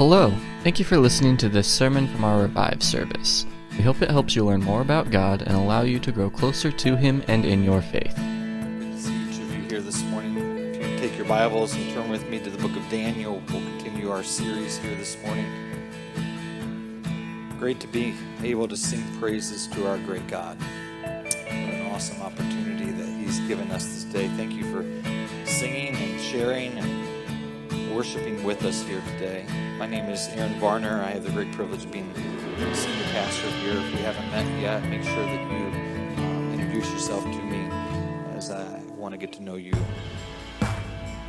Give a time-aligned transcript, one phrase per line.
[0.00, 0.32] Hello,
[0.62, 3.44] thank you for listening to this sermon from our Revive service.
[3.76, 6.72] We hope it helps you learn more about God and allow you to grow closer
[6.72, 8.16] to Him and in your faith.
[8.96, 10.38] See each of you here this morning.
[10.74, 13.60] If you take your Bibles and turn with me to the book of Daniel, we'll
[13.60, 15.44] continue our series here this morning.
[17.58, 20.56] Great to be able to sing praises to our great God.
[21.02, 24.28] What an awesome opportunity that He's given us this day.
[24.28, 24.82] Thank you for
[25.44, 27.09] singing and sharing and
[27.94, 29.44] worshiping with us here today.
[29.78, 31.02] My name is Aaron Varner.
[31.02, 32.12] I have the great privilege of being
[32.72, 33.72] senior pastor here.
[33.72, 37.68] If we haven't met yet, make sure that you um, introduce yourself to me
[38.36, 39.72] as I want to get to know you.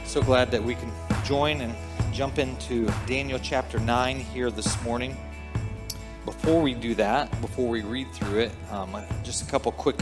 [0.06, 0.92] So glad that we can
[1.24, 1.76] join and
[2.14, 5.18] jump into Daniel chapter 9 here this morning.
[6.26, 10.00] Before we do that, before we read through it, um, just a couple quick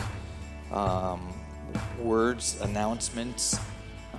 [0.72, 1.34] um,
[2.00, 3.60] words, announcements.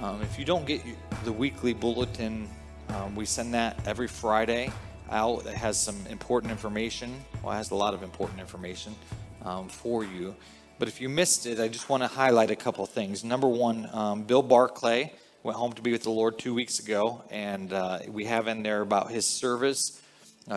[0.03, 0.81] Um, if you don't get
[1.25, 2.49] the weekly bulletin,
[2.89, 4.73] um, we send that every Friday
[5.11, 7.25] out that has some important information.
[7.43, 8.95] Well, it has a lot of important information
[9.45, 10.35] um, for you.
[10.79, 13.23] But if you missed it, I just want to highlight a couple things.
[13.23, 15.13] Number one, um, Bill Barclay
[15.43, 18.63] went home to be with the Lord two weeks ago, and uh, we have in
[18.63, 20.01] there about his service,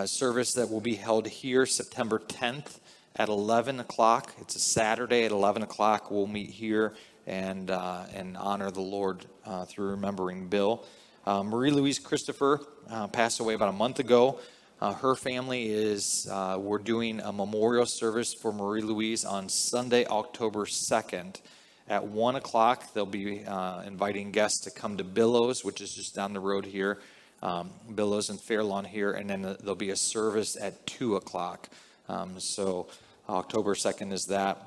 [0.06, 2.78] service that will be held here September 10th
[3.16, 4.32] at 11 o'clock.
[4.40, 6.10] It's a Saturday at 11 o'clock.
[6.10, 6.94] We'll meet here
[7.26, 10.84] and uh, and honor the Lord uh, through remembering Bill.
[11.26, 14.38] Uh, Marie Louise Christopher uh, passed away about a month ago.
[14.80, 20.04] Uh, her family is uh, we're doing a memorial service for Marie Louise on Sunday,
[20.06, 21.40] October second.
[21.88, 23.44] At one o'clock, they'll be
[23.86, 26.98] inviting guests to come to Billows, which is just down the road here,
[27.42, 31.68] um, Billows and Fairlawn here, and then there'll be a service at two o'clock.
[32.08, 32.88] Um, so
[33.28, 34.58] October second is that.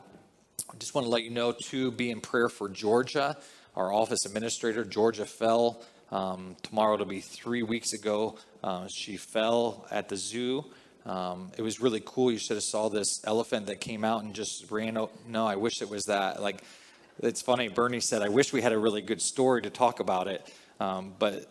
[0.71, 3.37] I just want to let you know to be in prayer for Georgia.
[3.77, 5.83] Our office administrator, Georgia, fell.
[6.11, 8.35] Um, tomorrow it'll be three weeks ago.
[8.63, 10.65] Uh, she fell at the zoo.
[11.05, 12.31] Um, it was really cool.
[12.31, 14.97] You should have saw this elephant that came out and just ran.
[14.97, 16.41] O- no, I wish it was that.
[16.41, 16.63] Like,
[17.21, 17.67] it's funny.
[17.67, 21.13] Bernie said, "I wish we had a really good story to talk about it," um,
[21.19, 21.45] but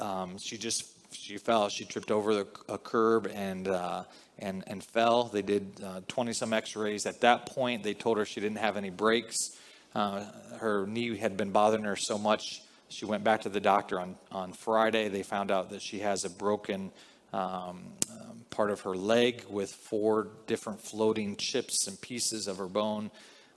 [0.00, 1.68] um, she just she fell.
[1.70, 4.04] She tripped over the, a curb and uh,
[4.38, 5.24] and, and fell.
[5.24, 7.04] They did 20 uh, some x rays.
[7.04, 9.56] At that point, they told her she didn't have any breaks.
[9.94, 10.24] Uh,
[10.58, 12.62] her knee had been bothering her so much.
[12.88, 15.08] She went back to the doctor on, on Friday.
[15.08, 16.90] They found out that she has a broken
[17.32, 22.66] um, um, part of her leg with four different floating chips and pieces of her
[22.66, 23.10] bone.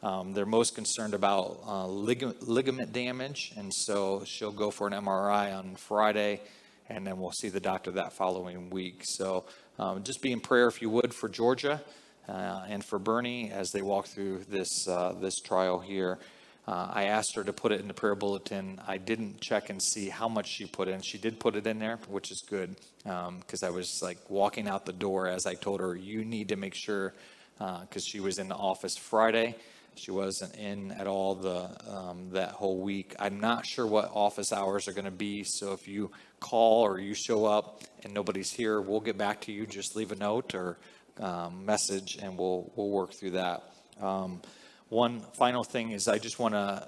[0.04, 4.94] Um, they're most concerned about uh, lig- ligament damage, and so she'll go for an
[4.94, 6.42] MRI on Friday,
[6.88, 9.02] and then we'll see the doctor that following week.
[9.04, 9.46] So
[9.80, 11.82] um, just be in prayer, if you would, for Georgia
[12.28, 16.20] uh, and for Bernie as they walk through this, uh, this trial here.
[16.68, 18.82] Uh, I asked her to put it in the prayer bulletin.
[18.86, 21.02] I didn't check and see how much she put in.
[21.02, 24.68] She did put it in there, which is good, because um, I was like walking
[24.68, 27.14] out the door as I told her, you need to make sure,
[27.58, 29.56] because uh, she was in the office Friday.
[29.96, 33.16] She wasn't in at all the um, that whole week.
[33.18, 35.44] I'm not sure what office hours are going to be.
[35.44, 39.52] So if you call or you show up and nobody's here, we'll get back to
[39.52, 39.66] you.
[39.66, 40.78] Just leave a note or
[41.20, 43.64] um, message, and we'll we'll work through that.
[44.02, 44.42] Um,
[44.90, 46.88] one final thing is I just want to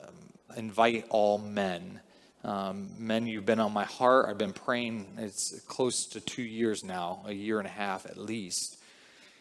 [0.56, 2.00] invite all men.
[2.44, 4.28] Um, men, you've been on my heart.
[4.30, 5.08] I've been praying.
[5.18, 8.78] It's close to two years now, a year and a half at least.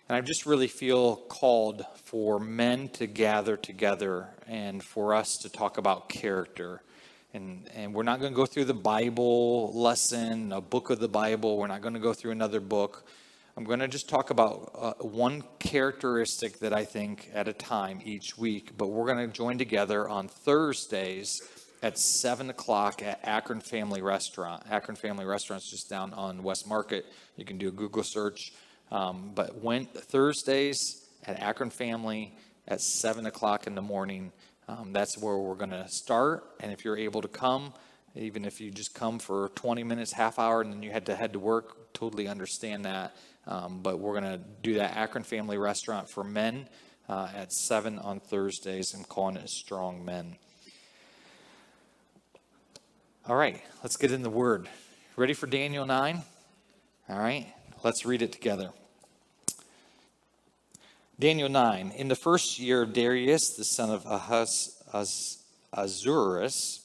[0.09, 5.49] And I just really feel called for men to gather together and for us to
[5.49, 6.83] talk about character
[7.35, 11.09] and, and we're not going to go through the Bible lesson, a book of the
[11.09, 11.59] Bible.
[11.59, 13.07] We're not going to go through another book.
[13.59, 18.01] I'm going to just talk about uh, one characteristic that I think at a time
[18.05, 18.77] each week.
[18.79, 21.43] But we're going to join together on Thursdays
[21.83, 24.63] at 7 o'clock at Akron Family Restaurant.
[24.71, 27.05] Akron Family Restaurant is just down on West Market.
[27.35, 28.53] You can do a Google search.
[28.93, 32.37] Um, but when Thursdays at Akron Family
[32.69, 34.31] at 7 o'clock in the morning,
[34.69, 36.45] um, that's where we're going to start.
[36.61, 37.75] And if you're able to come,
[38.15, 41.17] even if you just come for 20 minutes, half hour, and then you had to
[41.17, 43.17] head to work, totally understand that.
[43.49, 46.69] Um, but we're going to do that Akron Family Restaurant for men
[47.09, 48.93] uh, at 7 on Thursdays.
[48.93, 50.37] I'm calling it Strong Men.
[53.27, 54.69] All right, let's get in the Word.
[55.17, 56.23] Ready for Daniel 9?
[57.09, 57.47] All right,
[57.83, 58.71] let's read it together.
[61.19, 61.93] Daniel 9.
[61.97, 64.05] In the first year of Darius, the son of
[65.73, 66.85] Ahasuerus,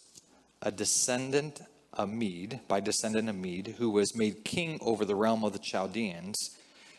[0.62, 1.60] a descendant
[1.93, 5.59] of Mede, by descendant of Mede, who was made king over the realm of the
[5.59, 6.57] Chaldeans,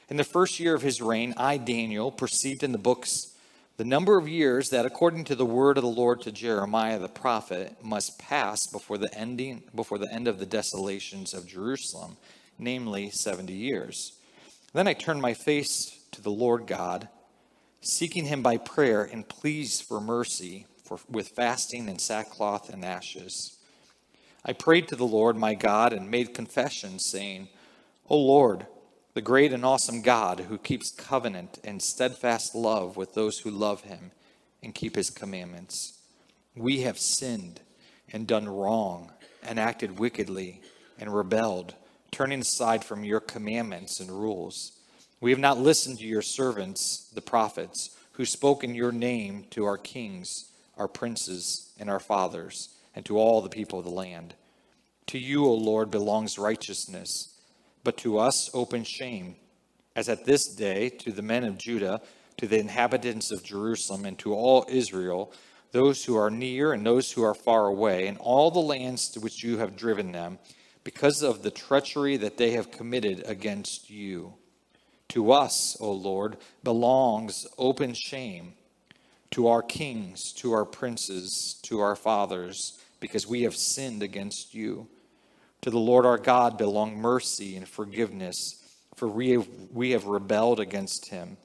[0.08, 3.34] in the first year of his reign, I, Daniel, perceived in the books
[3.76, 7.08] the number of years that, according to the word of the Lord to Jeremiah the
[7.08, 12.16] prophet, must pass before the ending, before the end of the desolations of Jerusalem
[12.58, 14.12] namely 70 years.
[14.72, 17.08] Then I turned my face to the Lord God,
[17.80, 23.58] seeking him by prayer and pleas for mercy for, with fasting and sackcloth and ashes.
[24.44, 27.48] I prayed to the Lord my God and made confession, saying,
[28.08, 28.66] O Lord,
[29.14, 33.82] the great and awesome God who keeps covenant and steadfast love with those who love
[33.82, 34.10] him
[34.62, 35.98] and keep his commandments.
[36.54, 37.60] We have sinned
[38.12, 39.12] and done wrong
[39.42, 40.60] and acted wickedly
[40.98, 41.74] and rebelled,
[42.10, 44.72] turning aside from your commandments and rules.
[45.20, 49.64] We have not listened to your servants, the prophets, who spoke in your name to
[49.64, 54.34] our kings, our princes, and our fathers, and to all the people of the land.
[55.08, 57.38] To you, O Lord, belongs righteousness,
[57.82, 59.36] but to us open shame,
[59.94, 62.00] as at this day to the men of Judah,
[62.38, 65.32] to the inhabitants of Jerusalem, and to all Israel
[65.72, 69.20] those who are near and those who are far away, and all the lands to
[69.20, 70.38] which you have driven them,
[70.84, 74.34] because of the treachery that they have committed against you.
[75.08, 78.54] To us, O Lord, belongs open shame,
[79.32, 84.88] to our kings, to our princes, to our fathers, because we have sinned against you.
[85.62, 88.62] To the Lord our God belong mercy and forgiveness,
[88.96, 91.36] for we have, we have rebelled against him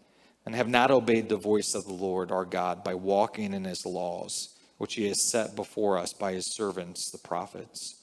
[0.46, 3.86] and have not obeyed the voice of the Lord our God by walking in his
[3.86, 7.96] laws, which he has set before us by his servants, the prophets.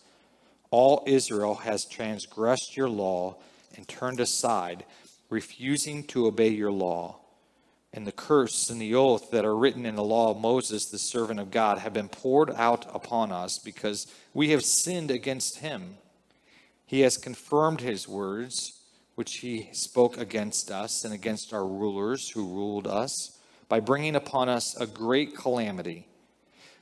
[0.70, 3.36] All Israel has transgressed your law
[3.76, 4.84] and turned aside,
[5.28, 7.20] refusing to obey your law.
[7.96, 10.98] And the curse and the oath that are written in the law of Moses, the
[10.98, 15.96] servant of God, have been poured out upon us because we have sinned against him.
[16.84, 18.82] He has confirmed his words
[19.14, 24.50] which he spoke against us and against our rulers who ruled us, by bringing upon
[24.50, 26.06] us a great calamity.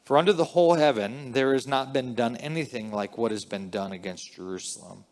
[0.04, 3.70] For under the whole heaven there has not been done anything like what has been
[3.70, 5.04] done against Jerusalem.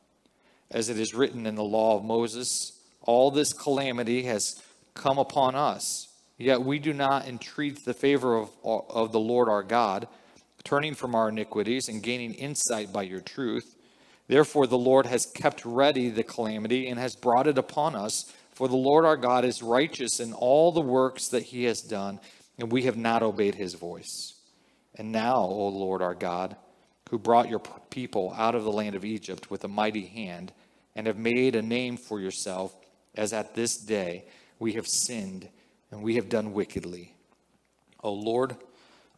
[0.69, 2.73] As it is written in the law of Moses,
[3.03, 4.61] all this calamity has
[4.95, 6.09] come upon us,
[6.39, 10.09] yet we do not entreat the favor of, of the Lord our God,
[10.65, 13.77] turning from our iniquities and gaining insight by your truth.
[14.29, 18.33] Therefore, the Lord has kept ready the calamity and has brought it upon us.
[18.53, 22.21] For the Lord our God is righteous in all the works that he has done,
[22.59, 24.35] and we have not obeyed his voice.
[24.95, 26.57] And now, O Lord our God,
[27.11, 30.53] who brought your people out of the land of Egypt with a mighty hand,
[30.95, 32.75] and have made a name for yourself,
[33.15, 34.25] as at this day
[34.63, 35.49] we have sinned
[35.91, 37.15] and we have done wickedly.
[38.03, 38.57] O Lord,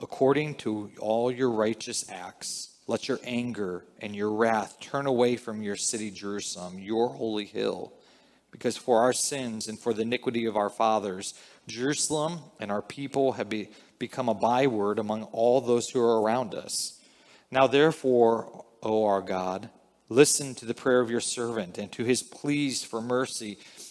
[0.01, 5.63] according to all your righteous acts, let your anger and your wrath turn away from
[5.63, 7.93] your city, Jerusalem, your holy hill.
[8.51, 11.35] Because for our sins and for the iniquity of our fathers,
[11.67, 13.69] Jerusalem and our people have be,
[13.99, 16.99] become a byword among all those who are around us.
[17.51, 19.69] Now, therefore, O our God,
[20.09, 23.59] listen to the prayer of your servant and to his pleas for mercy.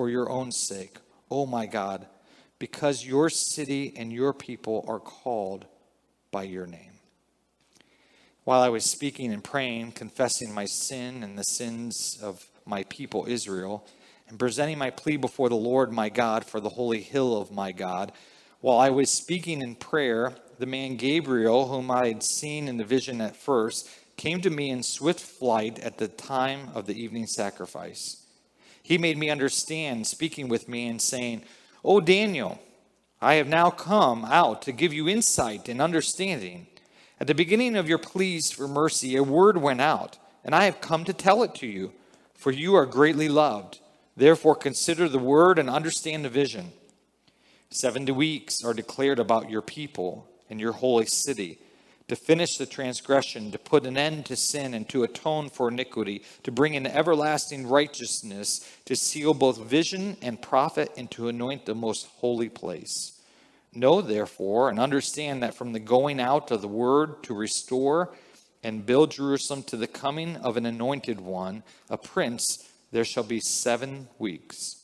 [0.00, 0.96] for your own sake,
[1.30, 2.06] O my God,
[2.58, 5.66] because your city and your people are called
[6.30, 6.92] by your name.
[8.44, 13.26] While I was speaking and praying, confessing my sin and the sins of my people
[13.28, 13.86] Israel,
[14.26, 17.70] and presenting my plea before the Lord my God for the holy hill of my
[17.70, 18.12] God,
[18.62, 22.84] while I was speaking in prayer, the man Gabriel, whom I had seen in the
[22.84, 27.26] vision at first, came to me in swift flight at the time of the evening
[27.26, 28.19] sacrifice.
[28.90, 31.44] He made me understand, speaking with me and saying,
[31.84, 32.60] O Daniel,
[33.20, 36.66] I have now come out to give you insight and understanding.
[37.20, 40.80] At the beginning of your pleas for mercy, a word went out, and I have
[40.80, 41.92] come to tell it to you,
[42.34, 43.78] for you are greatly loved.
[44.16, 46.72] Therefore, consider the word and understand the vision.
[47.70, 51.60] Seventy weeks are declared about your people and your holy city
[52.10, 56.24] to finish the transgression, to put an end to sin, and to atone for iniquity,
[56.42, 61.74] to bring in everlasting righteousness, to seal both vision and prophet, and to anoint the
[61.74, 63.12] most holy place.
[63.72, 68.12] Know, therefore, and understand that from the going out of the word to restore
[68.64, 73.38] and build Jerusalem to the coming of an anointed one, a prince, there shall be
[73.38, 74.82] seven weeks.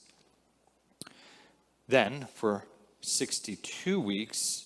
[1.88, 2.66] Then, for
[3.00, 4.65] 62 weeks,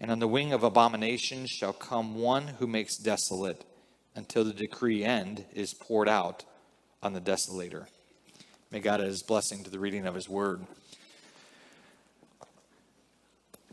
[0.00, 3.64] And on the wing of abomination shall come one who makes desolate,
[4.16, 6.44] until the decree end is poured out
[7.02, 7.86] on the desolator.
[8.70, 10.66] May God add his blessing to the reading of his word.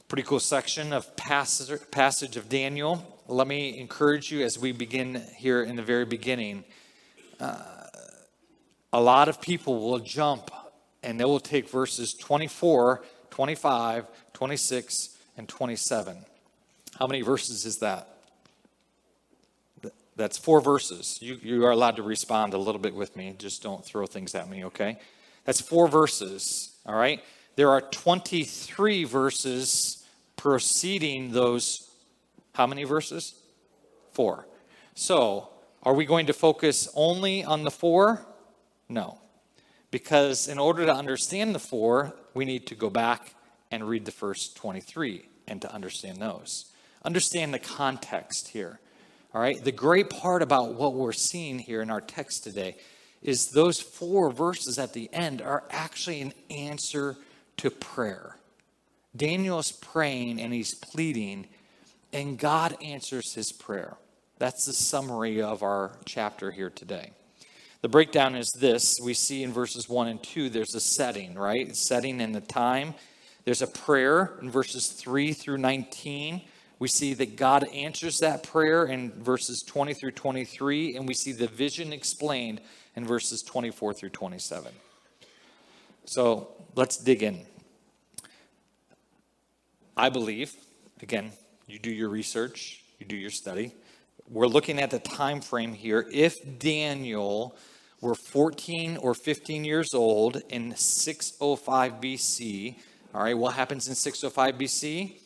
[0.08, 3.04] Pretty cool section of passage, of Daniel.
[3.28, 6.64] Let me encourage you as we begin here in the very beginning.
[7.40, 7.58] Uh,
[8.92, 10.52] a lot of people will jump
[11.02, 16.26] and they will take verses 24, 25, 26, and 27.
[17.00, 18.10] How many verses is that?
[20.16, 21.18] That's four verses.
[21.22, 23.34] You, you are allowed to respond a little bit with me.
[23.38, 25.00] Just don't throw things at me, okay?
[25.46, 27.22] That's four verses, all right?
[27.56, 31.90] There are 23 verses preceding those.
[32.54, 33.36] How many verses?
[34.12, 34.48] Four.
[34.94, 35.50] So,
[35.82, 38.26] are we going to focus only on the four?
[38.88, 39.20] No.
[39.90, 43.34] Because in order to understand the four, we need to go back
[43.74, 46.72] and read the first 23 and to understand those.
[47.04, 48.80] Understand the context here.
[49.34, 49.62] All right?
[49.62, 52.78] The great part about what we're seeing here in our text today
[53.24, 57.16] is those four verses at the end are actually an answer
[57.58, 58.38] to prayer.
[59.16, 61.48] Daniel is praying and he's pleading,
[62.12, 63.98] and God answers his prayer.
[64.38, 67.12] That's the summary of our chapter here today.
[67.82, 71.76] The breakdown is this we see in verses 1 and 2, there's a setting, right?
[71.76, 72.94] Setting in the time.
[73.46, 76.42] There's a prayer in verses 3 through 19.
[76.80, 81.32] We see that God answers that prayer in verses 20 through 23, and we see
[81.32, 82.62] the vision explained
[82.96, 84.72] in verses 24 through 27.
[86.06, 87.46] So let's dig in.
[89.96, 90.56] I believe,
[91.02, 91.32] again,
[91.68, 93.74] you do your research, you do your study.
[94.30, 96.08] We're looking at the time frame here.
[96.12, 97.56] If Daniel
[98.02, 102.76] were 14 or 15 years old in 605 BC,
[103.14, 105.20] all right, what happens in 605 BC?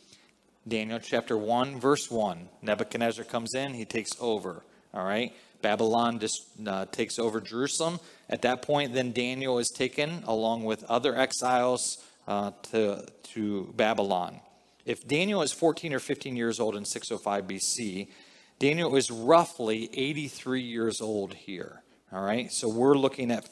[0.68, 2.50] Daniel chapter 1, verse 1.
[2.62, 4.64] Nebuchadnezzar comes in, he takes over.
[4.94, 5.34] All right.
[5.62, 8.00] Babylon just uh, takes over Jerusalem.
[8.30, 14.42] At that point, then Daniel is taken along with other exiles uh, to, to Babylon.
[14.86, 18.10] If Daniel is 14 or 15 years old in 605 BC,
[18.60, 21.84] Daniel is roughly 83 years old here.
[22.12, 22.52] All right.
[22.52, 23.48] So we're looking at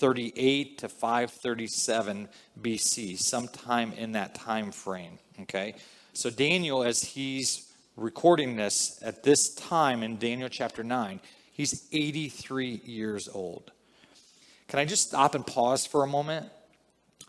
[0.00, 2.28] 538 to 537
[2.62, 5.18] BC, sometime in that time frame.
[5.42, 5.74] Okay.
[6.14, 11.20] So, Daniel, as he's recording this at this time in Daniel chapter 9,
[11.52, 13.72] he's 83 years old.
[14.68, 16.48] Can I just stop and pause for a moment?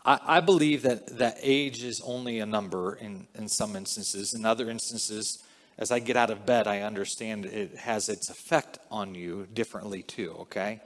[0.06, 4.32] I, I believe that, that age is only a number in, in some instances.
[4.32, 5.42] In other instances,
[5.76, 10.02] as I get out of bed, I understand it has its effect on you differently
[10.02, 10.80] too, okay?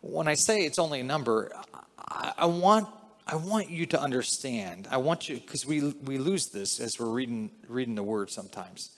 [0.00, 1.52] When I say it's only a number,
[1.98, 2.88] I, I want
[3.26, 4.88] I want you to understand.
[4.90, 8.90] I want you because we we lose this as we're reading reading the word sometimes.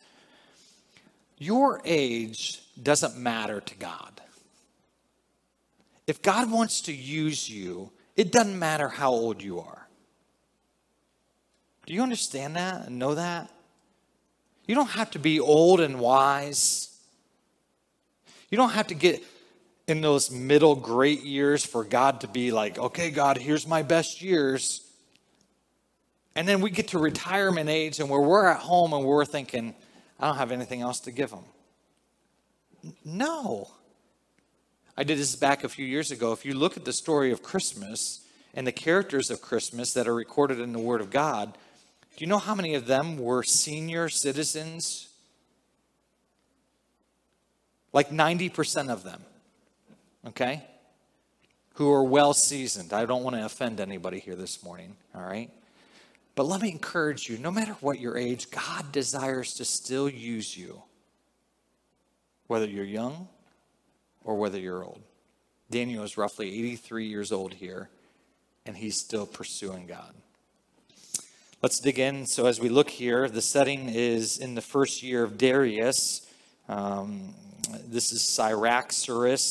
[1.39, 4.21] Your age doesn't matter to God.
[6.07, 9.89] If God wants to use you, it doesn't matter how old you are.
[11.87, 13.51] Do you understand that and know that?
[14.67, 16.97] You don't have to be old and wise.
[18.51, 19.23] You don't have to get
[19.87, 24.23] in those middle great years for God to be like, okay, God, here's my best
[24.23, 24.81] years.
[26.35, 29.75] And then we get to retirement age and where we're at home and we're thinking,
[30.21, 31.45] I don't have anything else to give them.
[33.05, 33.71] No.
[34.97, 36.33] I did this back a few years ago.
[36.33, 40.15] If you look at the story of Christmas and the characters of Christmas that are
[40.15, 41.53] recorded in the Word of God,
[42.17, 45.09] do you know how many of them were senior citizens?
[47.93, 49.23] Like 90% of them
[50.29, 50.65] okay?
[51.75, 52.93] Who are well seasoned.
[52.93, 55.51] I don't want to offend anybody here this morning, all right?
[56.35, 60.57] But let me encourage you no matter what your age, God desires to still use
[60.57, 60.83] you,
[62.47, 63.29] whether you're young
[64.25, 65.01] or whether you're old.
[65.71, 67.89] Daniel is roughly 83 years old here,
[68.67, 70.15] and he's still pursuing God.
[71.63, 72.27] Let's dig in.
[72.27, 76.27] So, as we look here, the setting is in the first year of Darius.
[76.69, 77.35] Um,
[77.87, 78.23] this is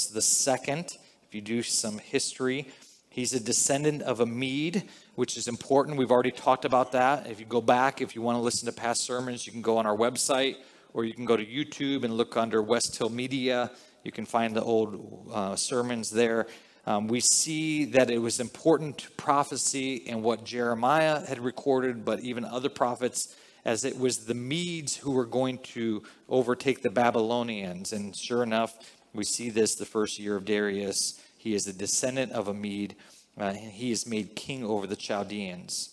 [0.10, 0.98] the second.
[1.28, 2.68] If you do some history,
[3.10, 4.84] he's a descendant of a Mede,
[5.16, 5.98] which is important.
[5.98, 7.28] We've already talked about that.
[7.28, 9.78] If you go back, if you want to listen to past sermons, you can go
[9.78, 10.58] on our website
[10.94, 13.72] or you can go to YouTube and look under West Hill Media
[14.04, 16.48] You can find the old uh, sermons there.
[16.88, 22.44] Um, we see that it was important prophecy and what Jeremiah had recorded, but even
[22.44, 27.94] other prophets, as it was the Medes who were going to overtake the Babylonians.
[27.94, 28.78] And sure enough,
[29.14, 31.20] we see this the first year of Darius.
[31.38, 32.96] He is a descendant of a Mede.
[33.38, 35.90] Uh, he is made king over the Chaldeans.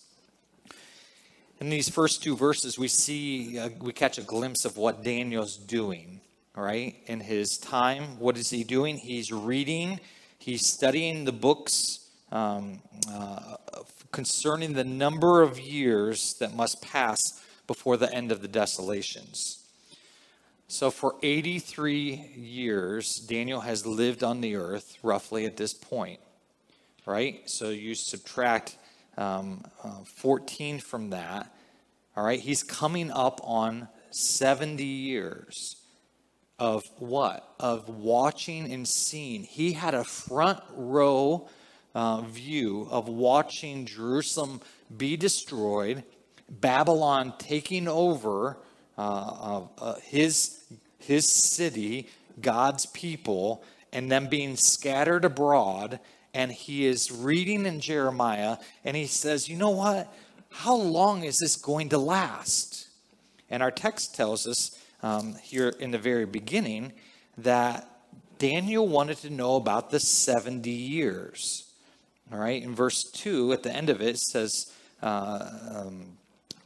[1.59, 5.57] In these first two verses, we see, uh, we catch a glimpse of what Daniel's
[5.57, 6.21] doing,
[6.55, 6.95] right?
[7.07, 8.97] In his time, what is he doing?
[8.97, 9.99] He's reading
[10.39, 11.99] He's studying the books
[12.31, 12.79] um,
[13.11, 13.57] uh,
[14.13, 19.59] concerning the number of years that must pass before the end of the desolations.
[20.67, 26.19] So, for 83 years, Daniel has lived on the earth roughly at this point,
[27.05, 27.47] right?
[27.47, 28.75] So, you subtract
[29.19, 31.53] um, uh, 14 from that,
[32.17, 32.39] all right?
[32.39, 35.75] He's coming up on 70 years
[36.57, 37.53] of what?
[37.59, 39.43] Of watching and seeing.
[39.43, 41.47] He had a front row
[41.93, 44.59] uh, view of watching Jerusalem
[44.97, 46.03] be destroyed,
[46.49, 48.57] Babylon taking over
[48.97, 50.63] uh, uh, his,
[50.97, 52.09] his city,
[52.41, 53.63] God's people,
[53.93, 55.99] and them being scattered abroad.
[56.33, 60.13] And he is reading in Jeremiah, and he says, You know what?
[60.49, 62.87] How long is this going to last?
[63.49, 66.93] And our text tells us um, here in the very beginning
[67.37, 67.87] that
[68.37, 71.71] Daniel wanted to know about the 70 years.
[72.31, 76.17] All right, in verse 2, at the end of it, it says, uh, um,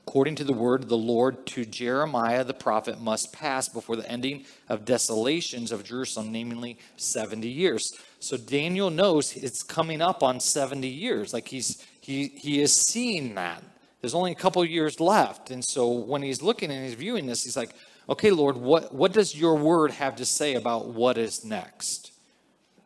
[0.06, 4.10] according to the word of the Lord to Jeremiah the prophet must pass before the
[4.10, 7.98] ending of desolations of Jerusalem, namely 70 years.
[8.20, 11.34] So Daniel knows it's coming up on 70 years.
[11.34, 13.64] Like he's he he is seeing that.
[14.04, 15.50] There's only a couple years left.
[15.50, 17.74] And so when he's looking and he's viewing this, he's like,
[18.10, 22.12] okay, Lord, what, what does your word have to say about what is next?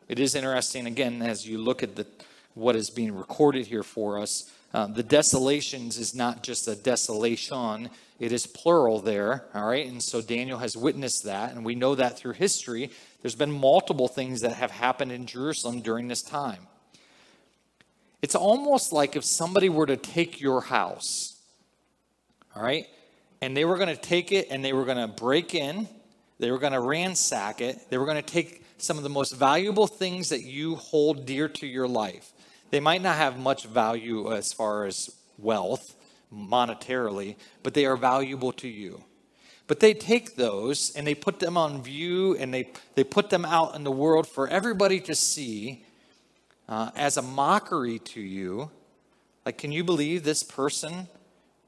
[0.08, 2.06] It is interesting, again, as you look at the,
[2.54, 4.48] what is being recorded here for us.
[4.72, 9.86] Uh, the desolations is not just a desolation, it is plural there, all right?
[9.86, 12.90] And so Daniel has witnessed that, and we know that through history.
[13.22, 16.66] There's been multiple things that have happened in Jerusalem during this time.
[18.20, 21.40] It's almost like if somebody were to take your house,
[22.54, 22.86] all right?
[23.40, 25.88] and they were going to take it and they were going to break in,
[26.38, 29.34] they were going to ransack it, they were going to take some of the most
[29.34, 32.32] valuable things that you hold dear to your life.
[32.70, 35.94] They might not have much value as far as wealth,
[36.32, 39.04] monetarily, but they are valuable to you.
[39.66, 43.44] But they take those and they put them on view and they, they put them
[43.44, 45.84] out in the world for everybody to see
[46.68, 48.70] uh, as a mockery to you.
[49.44, 51.08] Like, can you believe this person?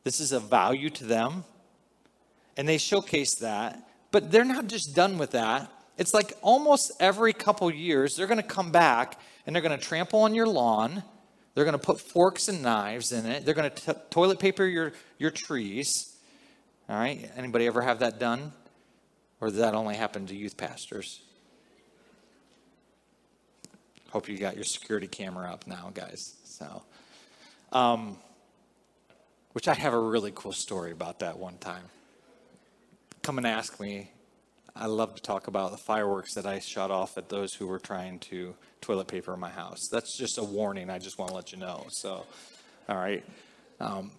[0.04, 1.44] This is a value to them
[2.56, 3.86] and they showcase that.
[4.10, 5.70] But they're not just done with that.
[6.00, 9.84] It's like almost every couple years, they're going to come back and they're going to
[9.84, 11.04] trample on your lawn.
[11.54, 13.44] They're going to put forks and knives in it.
[13.44, 16.16] They're going to toilet paper your, your trees.
[16.88, 17.30] All right?
[17.36, 18.52] Anybody ever have that done?
[19.42, 21.20] Or does that only happen to youth pastors?
[24.08, 26.34] Hope you got your security camera up now, guys.
[26.44, 26.82] So,
[27.72, 28.16] um,
[29.52, 31.84] which I have a really cool story about that one time
[33.22, 34.10] come and ask me.
[34.74, 37.78] I love to talk about the fireworks that I shot off at those who were
[37.78, 39.88] trying to toilet paper my house.
[39.88, 40.90] That's just a warning.
[40.90, 41.86] I just want to let you know.
[41.88, 42.24] So,
[42.88, 43.24] all right.
[43.80, 44.10] Um,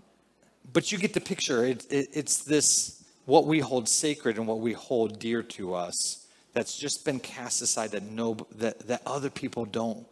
[0.73, 1.65] but you get the picture.
[1.65, 6.27] It, it, it's this what we hold sacred and what we hold dear to us
[6.53, 10.05] that's just been cast aside that no that, that other people don't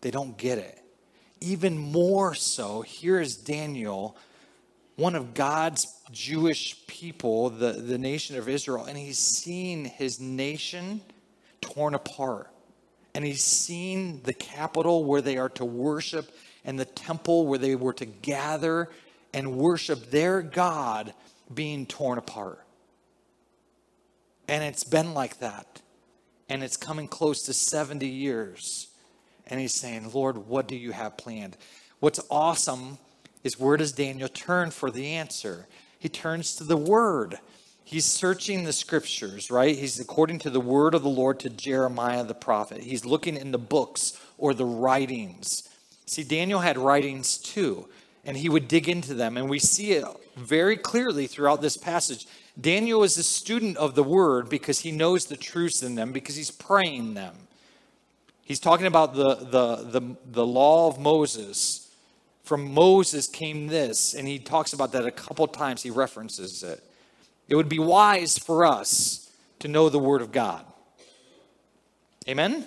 [0.00, 0.78] they don't get it.
[1.40, 4.16] Even more so, here is Daniel
[4.98, 11.00] one of God's Jewish people, the, the nation of Israel, and he's seen his nation
[11.60, 12.50] torn apart.
[13.14, 17.76] And he's seen the capital where they are to worship and the temple where they
[17.76, 18.90] were to gather
[19.32, 21.14] and worship their God
[21.54, 22.66] being torn apart.
[24.48, 25.80] And it's been like that.
[26.48, 28.88] And it's coming close to 70 years.
[29.46, 31.56] And he's saying, Lord, what do you have planned?
[32.00, 32.98] What's awesome
[33.44, 35.66] is where does Daniel turn for the answer?
[35.98, 37.38] He turns to the Word.
[37.88, 39.74] He's searching the scriptures, right?
[39.74, 42.82] He's according to the word of the Lord to Jeremiah the prophet.
[42.82, 45.66] He's looking in the books or the writings.
[46.04, 47.88] See, Daniel had writings too,
[48.26, 49.38] and he would dig into them.
[49.38, 50.04] And we see it
[50.36, 52.26] very clearly throughout this passage.
[52.60, 56.36] Daniel is a student of the word because he knows the truths in them, because
[56.36, 57.34] he's praying them.
[58.42, 61.87] He's talking about the, the, the, the law of Moses
[62.48, 65.82] from Moses came this, and he talks about that a couple times.
[65.82, 66.82] He references it.
[67.46, 70.64] It would be wise for us to know the Word of God.
[72.26, 72.64] Amen?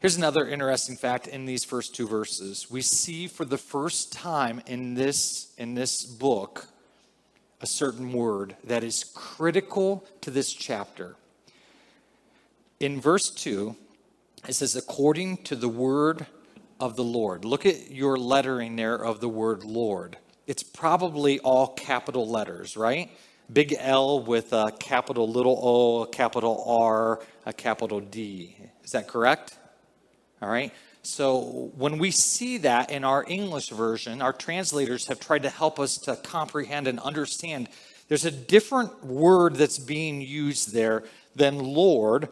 [0.00, 2.70] Here's another interesting fact in these first two verses.
[2.70, 6.68] We see for the first time in this, in this book
[7.60, 11.16] a certain word that is critical to this chapter.
[12.80, 13.76] In verse 2,
[14.48, 16.26] it says, according to the word
[16.80, 17.44] of the Lord.
[17.44, 20.16] Look at your lettering there of the word Lord.
[20.46, 23.10] It's probably all capital letters, right?
[23.52, 28.56] Big L with a capital little o, a capital R, a capital D.
[28.84, 29.56] Is that correct?
[30.42, 30.72] All right.
[31.02, 35.78] So when we see that in our English version, our translators have tried to help
[35.78, 37.68] us to comprehend and understand
[38.08, 42.28] there's a different word that's being used there than Lord,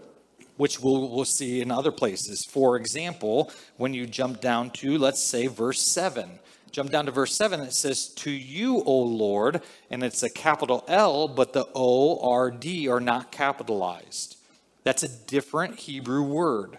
[0.57, 2.45] which we'll, we'll see in other places.
[2.45, 6.39] For example, when you jump down to, let's say, verse 7.
[6.71, 10.85] Jump down to verse 7, it says, To you, O Lord, and it's a capital
[10.89, 14.37] L, but the O, R, D are not capitalized.
[14.83, 16.79] That's a different Hebrew word.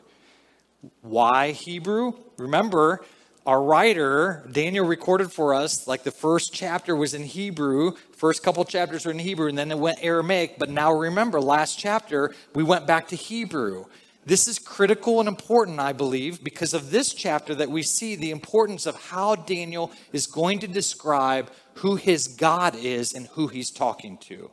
[1.01, 2.13] Why Hebrew?
[2.37, 3.03] Remember,
[3.45, 7.93] our writer, Daniel, recorded for us like the first chapter was in Hebrew,
[8.25, 10.57] first couple chapters were in Hebrew, and then it went Aramaic.
[10.57, 13.85] But now remember, last chapter, we went back to Hebrew.
[14.25, 18.31] This is critical and important, I believe, because of this chapter that we see the
[18.31, 23.69] importance of how Daniel is going to describe who his God is and who he's
[23.69, 24.49] talking to.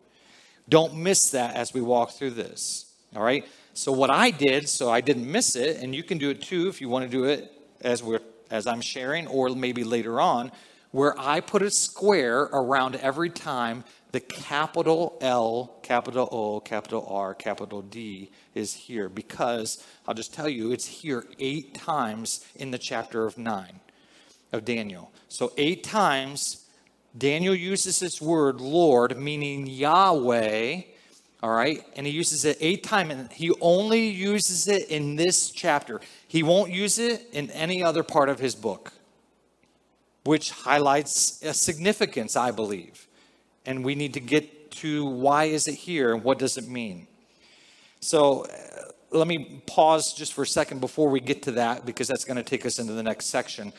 [0.68, 2.92] Don't miss that as we walk through this.
[3.16, 3.46] All right?
[3.72, 6.68] So what I did, so I didn't miss it, and you can do it too
[6.68, 10.52] if you want to do it as we're as I'm sharing, or maybe later on,
[10.92, 17.34] where I put a square around every time the capital L, capital O, capital R,
[17.34, 19.08] capital D is here.
[19.08, 23.80] Because I'll just tell you, it's here eight times in the chapter of nine
[24.52, 25.10] of Daniel.
[25.28, 26.66] So, eight times
[27.16, 30.82] Daniel uses this word Lord, meaning Yahweh,
[31.42, 31.84] all right?
[31.96, 36.00] And he uses it eight times, and he only uses it in this chapter.
[36.28, 38.92] He won't use it in any other part of his book,
[40.24, 43.08] which highlights a significance, I believe.
[43.66, 47.06] And we need to get to why is it here and what does it mean?
[48.00, 48.46] So uh,
[49.10, 52.36] let me pause just for a second before we get to that, because that's going
[52.36, 53.72] to take us into the next section.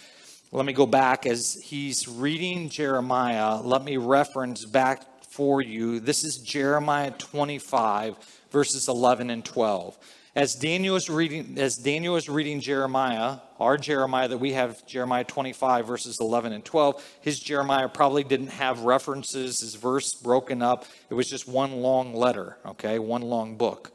[0.52, 3.60] Let me go back as he's reading Jeremiah.
[3.62, 6.00] Let me reference back for you.
[6.00, 8.18] This is Jeremiah 25,
[8.52, 9.98] verses 11 and 12.
[10.36, 15.24] As Daniel is reading, as Daniel is reading Jeremiah, our Jeremiah that we have, Jeremiah
[15.24, 20.86] 25, verses 11 and 12, his Jeremiah probably didn't have references, his verse broken up.
[21.12, 23.92] It was just one long letter, okay, one long book.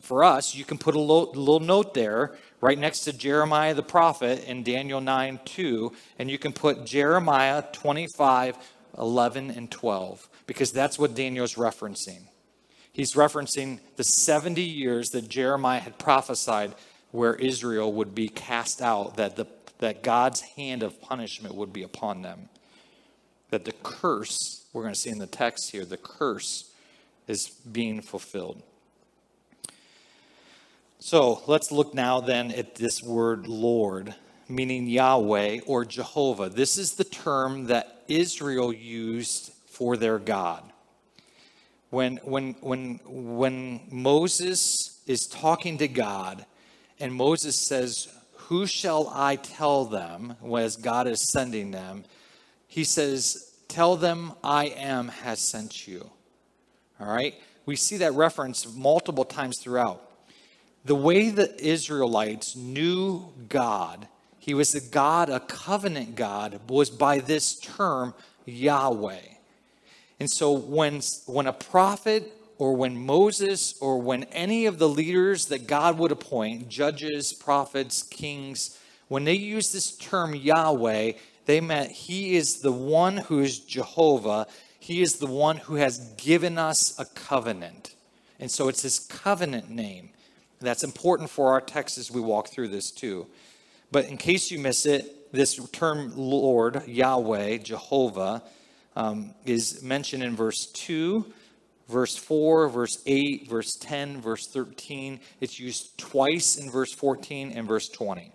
[0.00, 3.82] For us, you can put a little, little note there right next to Jeremiah the
[3.82, 8.56] prophet in Daniel 9 2, and you can put Jeremiah 25,
[8.96, 12.28] 11 and 12 because that's what Daniel is referencing.
[12.92, 16.74] He's referencing the 70 years that Jeremiah had prophesied
[17.10, 19.46] where Israel would be cast out, that, the,
[19.78, 22.48] that God's hand of punishment would be upon them.
[23.50, 26.70] That the curse, we're going to see in the text here, the curse
[27.26, 28.62] is being fulfilled.
[30.98, 34.14] So let's look now then at this word Lord,
[34.48, 36.48] meaning Yahweh or Jehovah.
[36.48, 40.71] This is the term that Israel used for their God.
[41.92, 46.46] When, when, when, when Moses is talking to God
[46.98, 48.08] and Moses says,
[48.48, 52.04] Who shall I tell them as God is sending them?
[52.66, 56.08] He says, Tell them I am has sent you.
[56.98, 57.34] All right?
[57.66, 60.02] We see that reference multiple times throughout.
[60.86, 67.18] The way the Israelites knew God, he was the God, a covenant God, was by
[67.18, 68.14] this term,
[68.46, 69.31] Yahweh.
[70.22, 75.46] And so when, when a prophet or when Moses or when any of the leaders
[75.46, 81.14] that God would appoint, judges, prophets, kings, when they use this term Yahweh,
[81.46, 84.46] they meant he is the one who is Jehovah.
[84.78, 87.96] He is the one who has given us a covenant.
[88.38, 90.10] And so it's his covenant name.
[90.60, 93.26] That's important for our text as we walk through this too.
[93.90, 98.44] But in case you miss it, this term Lord, Yahweh, Jehovah,
[98.96, 101.24] um, is mentioned in verse 2,
[101.88, 105.20] verse 4, verse 8, verse 10, verse 13.
[105.40, 108.32] It's used twice in verse 14 and verse 20.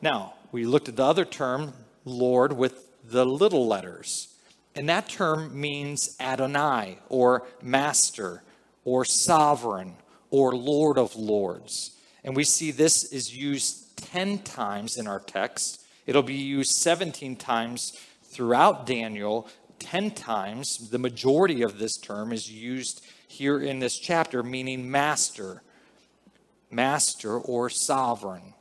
[0.00, 1.72] Now, we looked at the other term,
[2.04, 4.28] Lord, with the little letters.
[4.74, 8.42] And that term means Adonai, or master,
[8.84, 9.94] or sovereign,
[10.30, 11.96] or Lord of lords.
[12.24, 15.84] And we see this is used 10 times in our text.
[16.06, 17.92] It'll be used 17 times
[18.32, 24.42] throughout Daniel, 10 times, the majority of this term is used here in this chapter,
[24.42, 25.62] meaning master.
[26.70, 28.54] master or sovereign.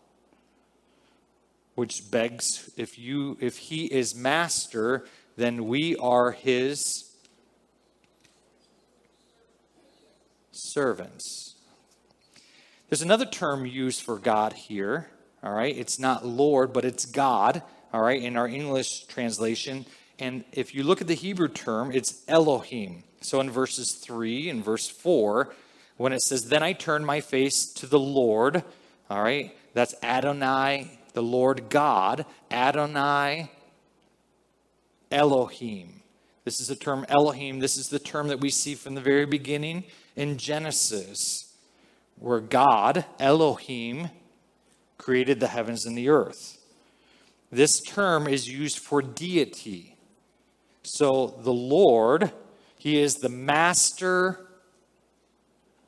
[1.75, 5.05] Which begs if you if he is master,
[5.37, 7.15] then we are his
[10.51, 11.55] servants.
[12.89, 15.09] There's another term used for God here,
[15.41, 15.75] all right?
[15.75, 19.85] It's not Lord, but it's God, all right, in our English translation.
[20.19, 23.03] And if you look at the Hebrew term, it's Elohim.
[23.21, 25.53] So in verses 3 and verse 4,
[25.97, 28.63] when it says, Then I turn my face to the Lord,
[29.09, 33.51] all right, that's Adonai, the Lord God, Adonai
[35.11, 36.01] Elohim.
[36.43, 37.59] This is the term Elohim.
[37.59, 39.83] This is the term that we see from the very beginning
[40.15, 41.53] in Genesis,
[42.17, 44.09] where God, Elohim,
[44.97, 46.50] created the heavens and the earth.
[47.51, 49.97] This term is used for deity.
[50.83, 52.31] So the Lord,
[52.77, 54.47] He is the master,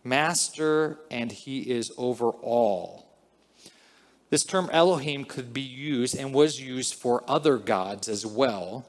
[0.04, 3.04] master, and He is over all.
[4.30, 8.86] This term Elohim could be used and was used for other gods as well.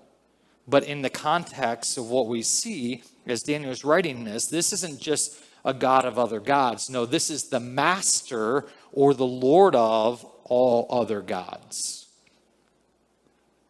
[0.66, 5.00] But in the context of what we see, as Daniel is writing this, this isn't
[5.00, 6.88] just a God of other gods.
[6.90, 12.03] No, this is the master or the Lord of all other gods.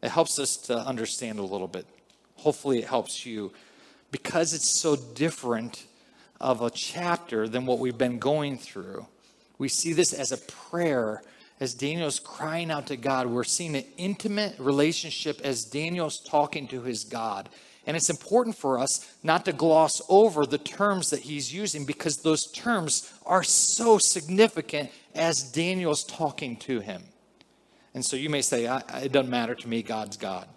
[0.05, 1.87] It helps us to understand a little bit.
[2.37, 3.55] Hopefully, it helps you
[4.11, 5.87] because it's so different
[6.43, 9.07] of a chapter than what we've been going through.
[9.57, 11.23] We see this as a prayer
[11.59, 13.29] as Daniel's crying out to God.
[13.29, 17.49] We're seeing an intimate relationship as Daniel's talking to his God.
[17.87, 22.19] And it's important for us not to gloss over the terms that he's using because
[22.19, 27.05] those terms are so significant as Daniel's talking to him.
[27.95, 30.49] And so you may say, it doesn't matter to me, God's God.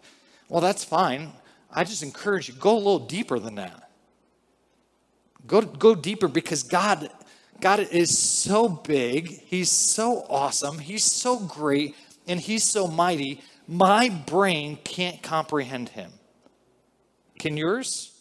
[0.49, 1.31] Well, that's fine.
[1.71, 3.89] I just encourage you, go a little deeper than that.
[5.45, 7.09] Go, go deeper because God
[7.59, 11.95] God is so big, He's so awesome, He's so great,
[12.27, 13.41] and He's so mighty.
[13.67, 16.11] My brain can't comprehend Him.
[17.39, 18.11] Can yours?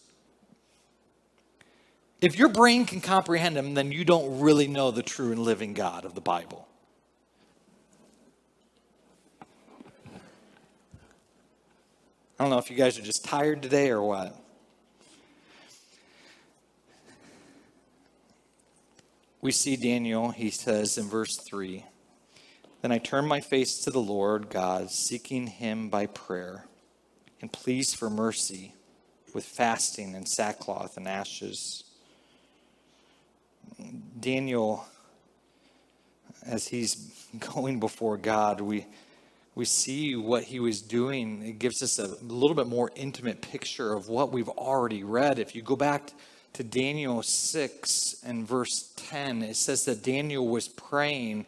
[2.19, 5.73] If your brain can comprehend Him, then you don't really know the true and living
[5.73, 6.66] God of the Bible.
[12.39, 14.35] I don't know if you guys are just tired today or what.
[19.47, 21.85] we see Daniel, he says in verse 3
[22.81, 26.65] Then I turned my face to the Lord God, seeking him by prayer,
[27.41, 28.73] and pleas for mercy
[29.33, 31.85] with fasting and sackcloth and ashes.
[34.19, 34.85] Daniel,
[36.45, 38.85] as he's going before God, we,
[39.57, 41.41] we see what he was doing.
[41.41, 45.39] It gives us a little bit more intimate picture of what we've already read.
[45.39, 46.11] If you go back
[46.53, 51.47] to Daniel 6 and verse 10, it says that Daniel was praying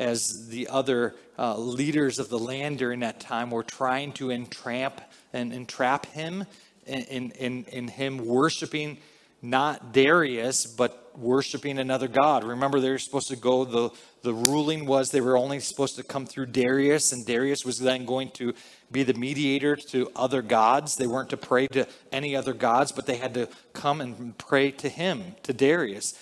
[0.00, 5.08] as the other uh, leaders of the land during that time were trying to entrap
[5.32, 6.44] and entrap him
[6.88, 8.98] in, in, in him worshiping
[9.42, 12.44] not Darius, but worshiping another god.
[12.44, 13.90] Remember, they were supposed to go, the,
[14.22, 18.04] the ruling was they were only supposed to come through Darius, and Darius was then
[18.04, 18.54] going to
[18.90, 20.96] be the mediator to other gods.
[20.96, 24.70] They weren't to pray to any other gods, but they had to come and pray
[24.72, 26.14] to him, to Darius.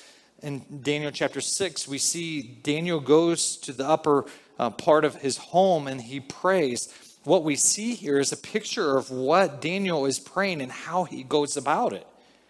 [0.42, 4.26] In Daniel chapter 6, we see Daniel goes to the upper
[4.58, 6.92] uh, part of his home and he prays.
[7.24, 11.22] What we see here is a picture of what Daniel is praying and how he
[11.22, 12.06] goes about it.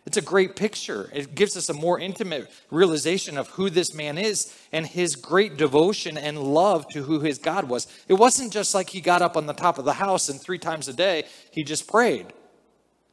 [0.07, 1.11] It's a great picture.
[1.12, 5.57] It gives us a more intimate realization of who this man is and his great
[5.57, 7.88] devotion and love to who his God was.
[8.07, 10.59] It wasn't just like he got up on the top of the house and three
[10.59, 12.27] times a day he just prayed.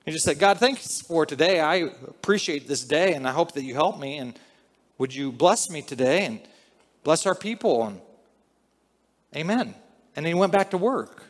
[0.06, 1.60] He just said, God, thanks for today.
[1.60, 4.18] I appreciate this day and I hope that you help me.
[4.20, 4.38] And
[5.00, 6.42] would you bless me today and
[7.04, 7.86] bless our people?
[7.86, 8.02] And
[9.36, 9.74] amen.
[10.16, 11.24] And he went back to work.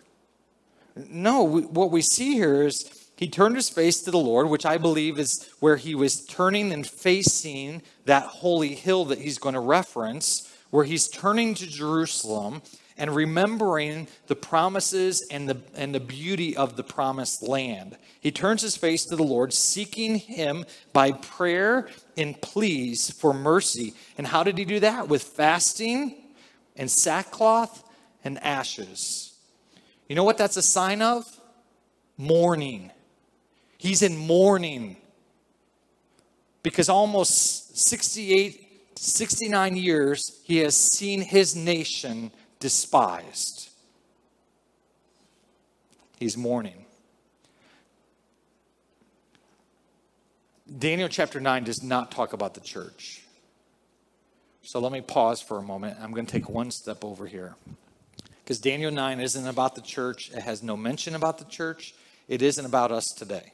[0.95, 4.77] No, what we see here is he turned his face to the Lord, which I
[4.77, 9.61] believe is where he was turning and facing that holy hill that he's going to
[9.61, 12.61] reference, where he's turning to Jerusalem
[12.97, 17.97] and remembering the promises and the, and the beauty of the promised land.
[18.19, 23.93] He turns his face to the Lord, seeking him by prayer and pleas for mercy.
[24.17, 25.07] And how did he do that?
[25.07, 26.25] With fasting
[26.75, 27.89] and sackcloth
[28.25, 29.33] and ashes.
[30.09, 31.39] You know what that's a sign of?
[32.17, 32.91] Mourning.
[33.83, 34.95] He's in mourning
[36.63, 43.71] because almost 68, 69 years he has seen his nation despised.
[46.17, 46.85] He's mourning.
[50.79, 53.21] Daniel chapter 9 does not talk about the church.
[54.61, 55.97] So let me pause for a moment.
[55.99, 57.55] I'm going to take one step over here.
[58.45, 61.93] Because Daniel 9 isn't about the church, it has no mention about the church,
[62.29, 63.51] it isn't about us today.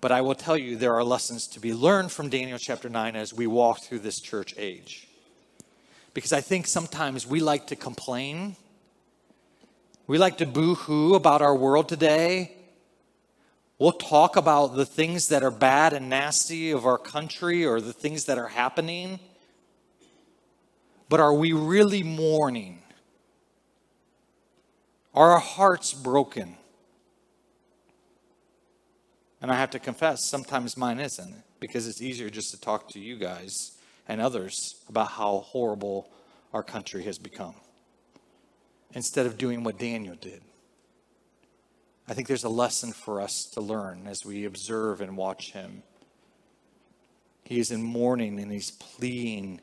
[0.00, 3.16] But I will tell you, there are lessons to be learned from Daniel chapter 9
[3.16, 5.08] as we walk through this church age.
[6.12, 8.56] Because I think sometimes we like to complain,
[10.06, 12.52] we like to boo hoo about our world today.
[13.78, 17.92] We'll talk about the things that are bad and nasty of our country or the
[17.92, 19.18] things that are happening.
[21.08, 22.82] But are we really mourning?
[25.14, 26.56] Are our hearts broken?
[29.40, 33.00] And I have to confess, sometimes mine isn't, because it's easier just to talk to
[33.00, 33.72] you guys
[34.08, 36.10] and others about how horrible
[36.54, 37.54] our country has become
[38.94, 40.42] instead of doing what Daniel did.
[42.08, 45.82] I think there's a lesson for us to learn as we observe and watch him.
[47.44, 49.60] He is in mourning and he's pleading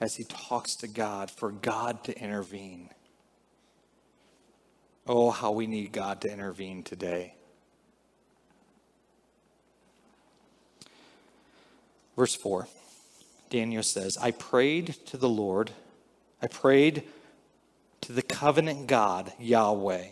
[0.00, 2.90] as he talks to God for God to intervene.
[5.06, 7.34] Oh, how we need God to intervene today.
[12.18, 12.66] Verse 4
[13.48, 15.70] Daniel says, I prayed to the Lord,
[16.42, 17.04] I prayed
[18.02, 20.04] to the covenant God, Yahweh.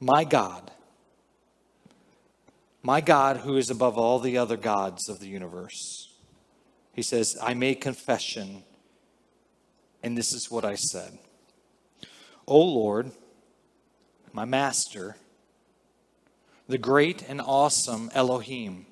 [0.00, 0.70] My God,
[2.82, 6.14] my God who is above all the other gods of the universe.
[6.94, 8.64] He says, I made confession,
[10.02, 11.18] and this is what I said.
[12.46, 13.12] O Lord,
[14.32, 15.16] my master,
[16.68, 18.86] the great and awesome Elohim,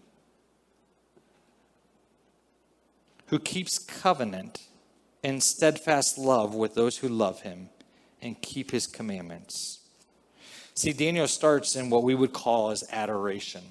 [3.34, 4.68] who keeps covenant
[5.24, 7.68] and steadfast love with those who love him
[8.22, 9.80] and keep his commandments.
[10.74, 13.64] See, Daniel starts in what we would call as adoration.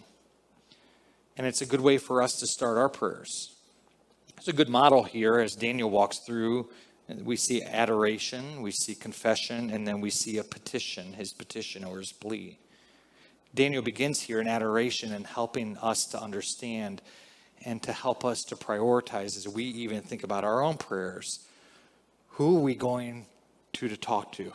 [1.37, 3.55] And it's a good way for us to start our prayers.
[4.35, 6.69] It's a good model here as Daniel walks through.
[7.23, 11.99] We see adoration, we see confession, and then we see a petition, his petition or
[11.99, 12.59] his plea.
[13.55, 17.01] Daniel begins here in adoration and helping us to understand
[17.65, 21.45] and to help us to prioritize as we even think about our own prayers.
[22.29, 23.25] Who are we going
[23.73, 24.51] to to talk to?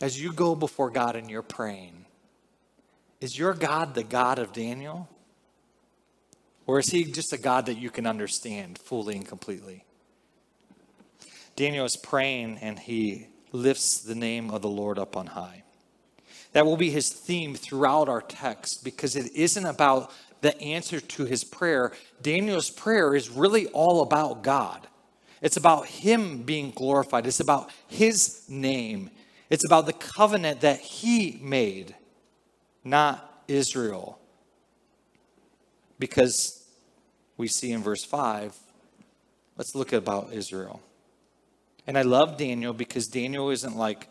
[0.00, 2.06] As you go before God and you're praying,
[3.20, 5.08] is your God the God of Daniel?
[6.66, 9.84] Or is he just a God that you can understand fully and completely?
[11.54, 15.62] Daniel is praying and he lifts the name of the Lord up on high.
[16.52, 20.10] That will be his theme throughout our text because it isn't about
[20.42, 21.92] the answer to his prayer.
[22.20, 24.86] Daniel's prayer is really all about God.
[25.40, 27.26] It's about him being glorified.
[27.26, 29.10] It's about his name.
[29.48, 31.94] It's about the covenant that he made,
[32.84, 34.18] not Israel.
[35.98, 36.64] Because
[37.36, 38.56] we see in verse 5,
[39.56, 40.80] let's look about Israel.
[41.86, 44.08] And I love Daniel because Daniel isn't like,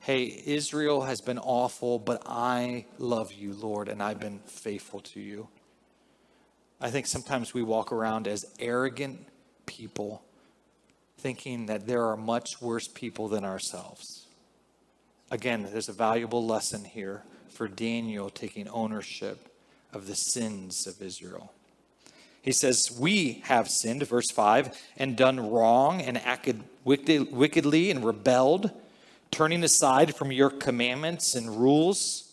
[0.00, 5.20] hey, Israel has been awful, but I love you, Lord, and I've been faithful to
[5.20, 5.48] you.
[6.80, 9.26] I think sometimes we walk around as arrogant
[9.66, 10.22] people,
[11.18, 14.26] thinking that there are much worse people than ourselves.
[15.30, 19.48] Again, there's a valuable lesson here for Daniel taking ownership
[19.92, 21.52] of the sins of Israel.
[22.40, 28.70] He says, We have sinned, verse 5, and done wrong and acted wickedly and rebelled,
[29.30, 32.27] turning aside from your commandments and rules.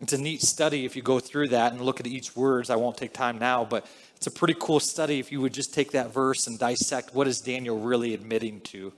[0.00, 2.70] It's a neat study if you go through that and look at each words.
[2.70, 3.86] I won't take time now, but
[4.16, 7.26] it's a pretty cool study if you would just take that verse and dissect what
[7.26, 8.94] is Daniel really admitting to.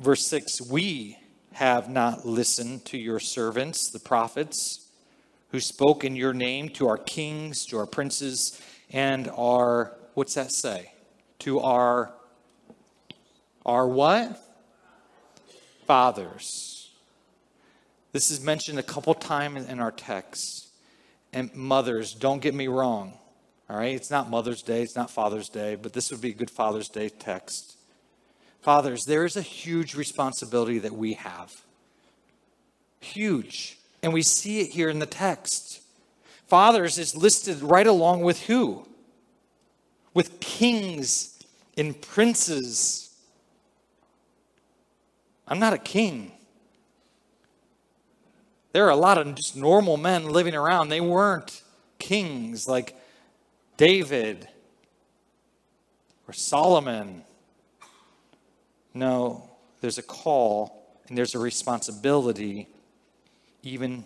[0.00, 1.18] Verse 6 We
[1.52, 4.88] have not listened to your servants, the prophets,
[5.50, 10.52] who spoke in your name to our kings, to our princes, and our, what's that
[10.52, 10.90] say?
[11.40, 12.14] To our,
[13.66, 14.42] our what?
[15.86, 16.75] Fathers
[18.16, 20.68] this is mentioned a couple times in our text.
[21.34, 23.12] And mothers, don't get me wrong.
[23.68, 26.34] All right, it's not Mother's Day, it's not Father's Day, but this would be a
[26.34, 27.76] good Father's Day text.
[28.62, 31.60] Fathers, there is a huge responsibility that we have.
[33.00, 33.76] Huge.
[34.02, 35.82] And we see it here in the text.
[36.46, 38.88] Fathers is listed right along with who?
[40.14, 41.38] With kings
[41.76, 43.14] and princes.
[45.46, 46.32] I'm not a king.
[48.76, 50.90] There are a lot of just normal men living around.
[50.90, 51.62] They weren't
[51.98, 52.94] kings like
[53.78, 54.46] David
[56.28, 57.24] or Solomon.
[58.92, 59.48] No,
[59.80, 62.68] there's a call and there's a responsibility
[63.62, 64.04] even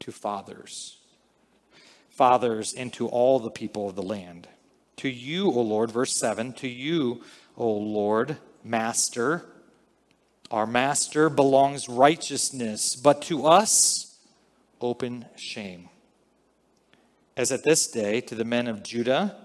[0.00, 0.98] to fathers.
[2.10, 4.46] fathers and to all the people of the land.
[4.96, 7.22] To you, O Lord, verse 7, to you,
[7.56, 9.46] O Lord, Master,
[10.50, 14.09] our Master belongs righteousness, but to us,
[14.80, 15.88] open shame.
[17.36, 19.36] As at this day, to the men of Judah,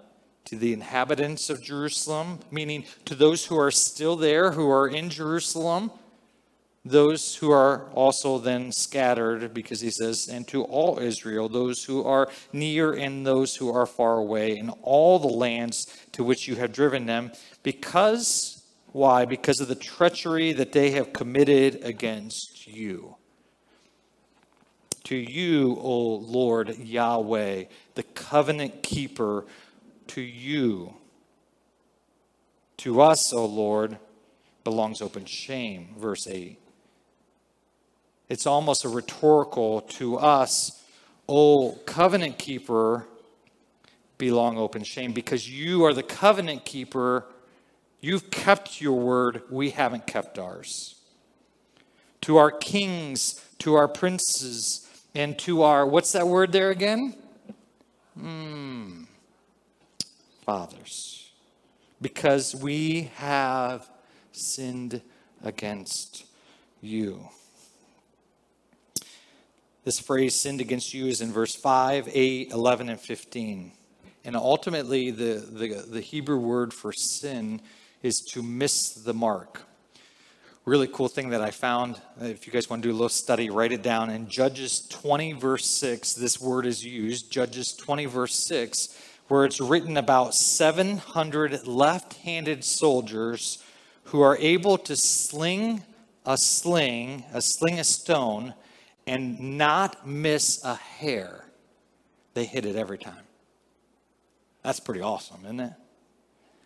[0.46, 5.10] to the inhabitants of Jerusalem, meaning to those who are still there, who are in
[5.10, 5.92] Jerusalem,
[6.84, 12.04] those who are also then scattered, because he says, and to all Israel, those who
[12.04, 16.56] are near and those who are far away, in all the lands to which you
[16.58, 17.32] have driven them,
[17.64, 19.26] because, why?
[19.26, 23.16] Because of the treachery that they have committed against you.
[25.06, 29.46] To you, O Lord Yahweh, the covenant keeper,
[30.08, 30.96] to you.
[32.78, 33.98] To us, O Lord,
[34.64, 35.96] belongs open shame.
[35.98, 36.60] Verse 8.
[38.30, 40.84] It's almost a rhetorical to us,
[41.30, 43.06] O covenant keeper,
[44.18, 47.26] belong open shame because you are the covenant keeper.
[48.02, 50.96] You've kept your word, we haven't kept ours.
[52.22, 54.85] To our kings, to our princes,
[55.16, 57.16] and to our, what's that word there again?
[58.20, 59.04] Hmm.
[60.46, 61.32] Fathers.
[62.02, 63.90] Because we have
[64.34, 65.02] sinned
[65.42, 66.26] against
[66.82, 67.30] you.
[69.86, 73.72] This phrase, sinned against you, is in verse 5, 8, 11, and 15.
[74.26, 77.62] And ultimately, the, the, the Hebrew word for sin
[78.02, 79.62] is to miss the mark.
[80.66, 83.08] Really cool thing that I found, uh, if you guys want to do a little
[83.08, 84.10] study, write it down.
[84.10, 87.32] In Judges 20, verse 6, this word is used.
[87.32, 93.64] Judges 20, verse 6, where it's written about 700 left handed soldiers
[94.06, 95.84] who are able to sling
[96.26, 98.56] a sling, a sling a stone,
[99.06, 101.46] and not miss a hair.
[102.34, 103.24] They hit it every time.
[104.64, 105.74] That's pretty awesome, isn't it?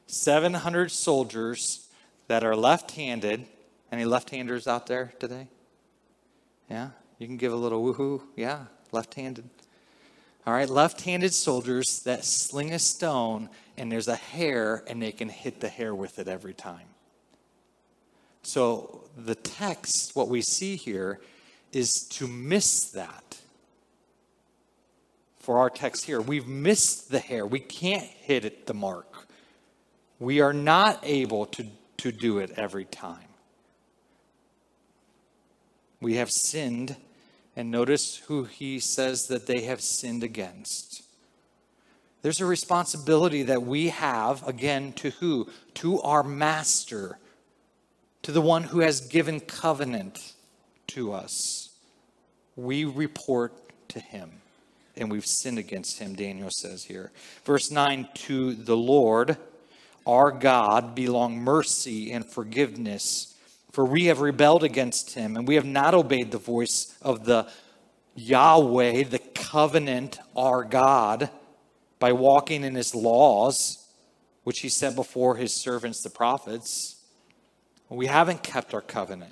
[0.07, 1.89] 700 soldiers
[2.29, 3.45] that are left handed.
[3.91, 5.47] Any left handers out there today?
[6.69, 6.89] Yeah?
[7.17, 8.21] You can give a little woohoo.
[8.35, 9.49] Yeah, left handed.
[10.45, 15.11] All right, left handed soldiers that sling a stone and there's a hair and they
[15.11, 16.87] can hit the hair with it every time.
[18.41, 21.19] So the text, what we see here,
[21.71, 23.37] is to miss that.
[25.37, 27.45] For our text here, we've missed the hair.
[27.45, 29.27] We can't hit it the mark.
[30.19, 31.65] We are not able to,
[31.97, 33.28] to do it every time.
[36.01, 36.95] We have sinned,
[37.55, 41.03] and notice who he says that they have sinned against.
[42.21, 45.49] There's a responsibility that we have, again, to who?
[45.75, 47.17] To our master,
[48.23, 50.33] to the one who has given covenant
[50.87, 51.69] to us.
[52.55, 53.53] We report
[53.89, 54.41] to him,
[54.97, 57.11] and we've sinned against him, Daniel says here.
[57.45, 59.37] Verse 9 To the Lord
[60.09, 63.35] our God belong mercy and forgiveness,
[63.79, 67.47] for we have rebelled against him, and we have not obeyed the voice of the
[68.13, 71.29] Yahweh, the covenant, our God,
[71.97, 73.87] by walking in his laws,
[74.43, 77.05] which he set before his servants, the prophets.
[77.87, 79.31] We haven't kept our covenant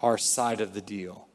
[0.00, 1.28] our side of the deal.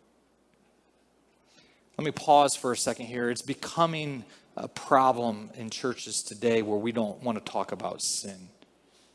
[1.97, 3.29] Let me pause for a second here.
[3.29, 4.25] It's becoming
[4.57, 8.49] a problem in churches today where we don't want to talk about sin,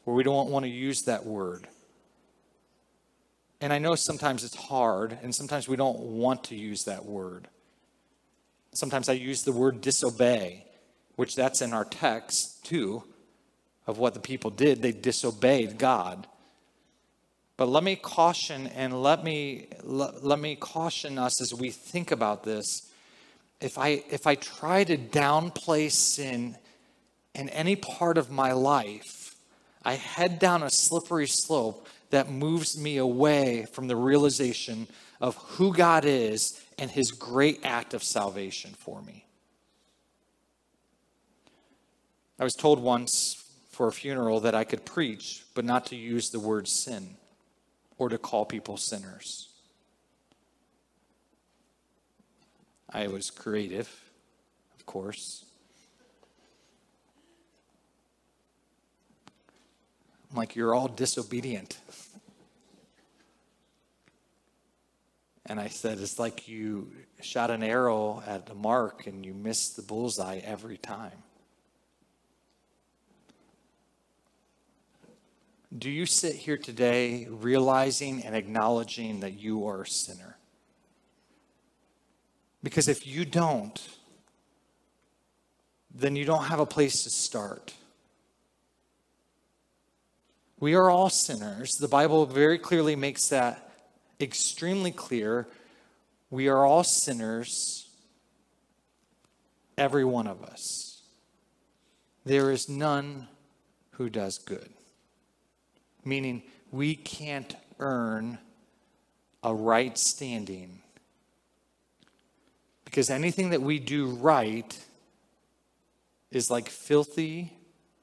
[0.04, 1.68] where we don't want to use that word.
[3.60, 7.48] And I know sometimes it's hard, and sometimes we don't want to use that word.
[8.74, 10.66] Sometimes I use the word disobey,
[11.16, 13.02] which that's in our text too,
[13.86, 14.82] of what the people did.
[14.82, 16.26] They disobeyed God.
[17.56, 22.10] But let me caution and let me let, let me caution us as we think
[22.10, 22.92] about this.
[23.62, 26.58] If I if I try to downplay sin
[27.34, 29.36] in any part of my life,
[29.82, 34.86] I head down a slippery slope that moves me away from the realization
[35.20, 39.24] of who God is and his great act of salvation for me.
[42.38, 46.30] I was told once for a funeral that I could preach, but not to use
[46.30, 47.16] the word sin
[47.98, 49.48] or to call people sinners.
[52.90, 53.88] I was creative,
[54.78, 55.45] of course.
[60.36, 61.78] I'm like, you're all disobedient.
[65.46, 69.76] And I said, it's like you shot an arrow at the mark and you missed
[69.76, 71.22] the bullseye every time.
[75.78, 80.36] Do you sit here today realizing and acknowledging that you are a sinner?
[82.62, 83.88] Because if you don't,
[85.94, 87.72] then you don't have a place to start.
[90.58, 91.76] We are all sinners.
[91.76, 93.70] The Bible very clearly makes that
[94.18, 95.46] extremely clear.
[96.30, 97.88] We are all sinners,
[99.76, 101.02] every one of us.
[102.24, 103.28] There is none
[103.92, 104.70] who does good.
[106.04, 108.38] Meaning, we can't earn
[109.42, 110.80] a right standing.
[112.84, 114.78] Because anything that we do right
[116.30, 117.52] is like filthy,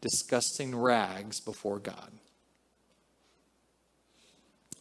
[0.01, 2.12] disgusting rags before God.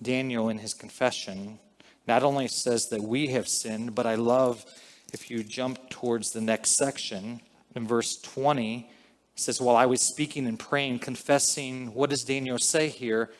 [0.03, 1.59] Daniel, in his confession,
[2.07, 4.65] not only says that we have sinned, but I love
[5.13, 7.41] if you jump towards the next section
[7.75, 8.91] in verse 20
[9.35, 13.31] says while i was speaking and praying confessing what does daniel say here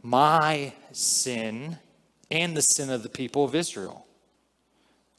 [0.00, 1.76] my sin
[2.30, 4.06] and the sin of the people of israel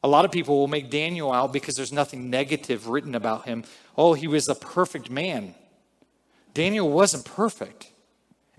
[0.04, 3.66] a lot of people will make Daniel out because there's nothing negative written about him.
[3.98, 5.56] Oh, he was a perfect man.
[6.54, 7.89] Daniel wasn't perfect.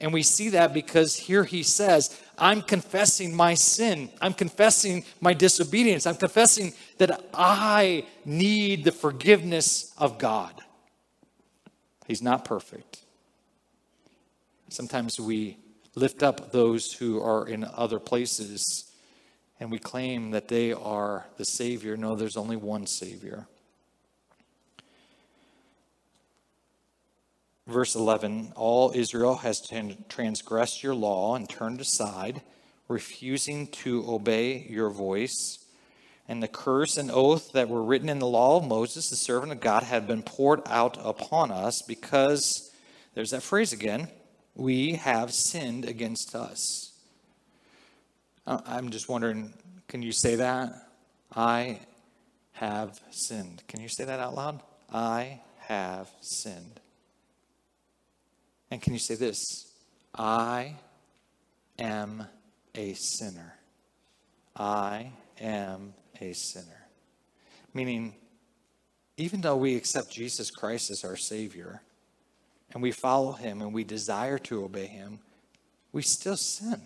[0.01, 4.09] And we see that because here he says, I'm confessing my sin.
[4.21, 6.07] I'm confessing my disobedience.
[6.07, 10.55] I'm confessing that I need the forgiveness of God.
[12.07, 13.05] He's not perfect.
[14.71, 15.59] Sometimes we
[15.95, 18.91] lift up those who are in other places
[19.59, 21.97] and we claim that they are the Savior.
[21.97, 23.47] No, there's only one Savior.
[27.71, 29.63] Verse 11 All Israel has
[30.09, 32.43] transgressed your law and turned aside,
[32.89, 35.65] refusing to obey your voice.
[36.29, 39.53] And the curse and oath that were written in the law of Moses, the servant
[39.53, 42.73] of God, had been poured out upon us because,
[43.15, 44.09] there's that phrase again,
[44.57, 46.93] we have sinned against us.
[48.49, 49.55] Uh, I'm just wondering,
[49.87, 50.73] can you say that?
[51.37, 51.79] I
[52.53, 53.63] have sinned.
[53.69, 54.61] Can you say that out loud?
[54.93, 56.80] I have sinned.
[58.71, 59.73] And can you say this?
[60.15, 60.77] I
[61.79, 62.27] am
[62.75, 63.55] a sinner.
[64.57, 66.87] I am a sinner.
[67.75, 68.15] Meaning,
[69.17, 71.83] even though we accept Jesus Christ as our Savior
[72.73, 75.21] and we follow Him and we desire to obey Him,
[75.93, 76.81] we still sin.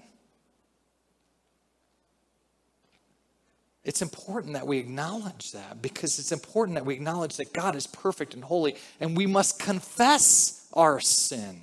[3.85, 7.87] It's important that we acknowledge that because it's important that we acknowledge that God is
[7.87, 11.61] perfect and holy and we must confess our sin.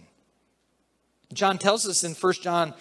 [1.34, 2.74] John tells us in 1 John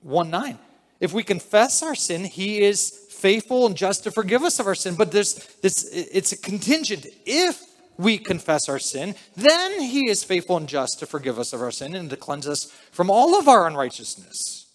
[0.00, 0.58] 1 9,
[1.00, 4.74] if we confess our sin, he is faithful and just to forgive us of our
[4.74, 4.94] sin.
[4.94, 7.06] But there's this, it's a contingent.
[7.26, 7.62] If
[7.96, 11.72] we confess our sin, then he is faithful and just to forgive us of our
[11.72, 14.66] sin and to cleanse us from all of our unrighteousness.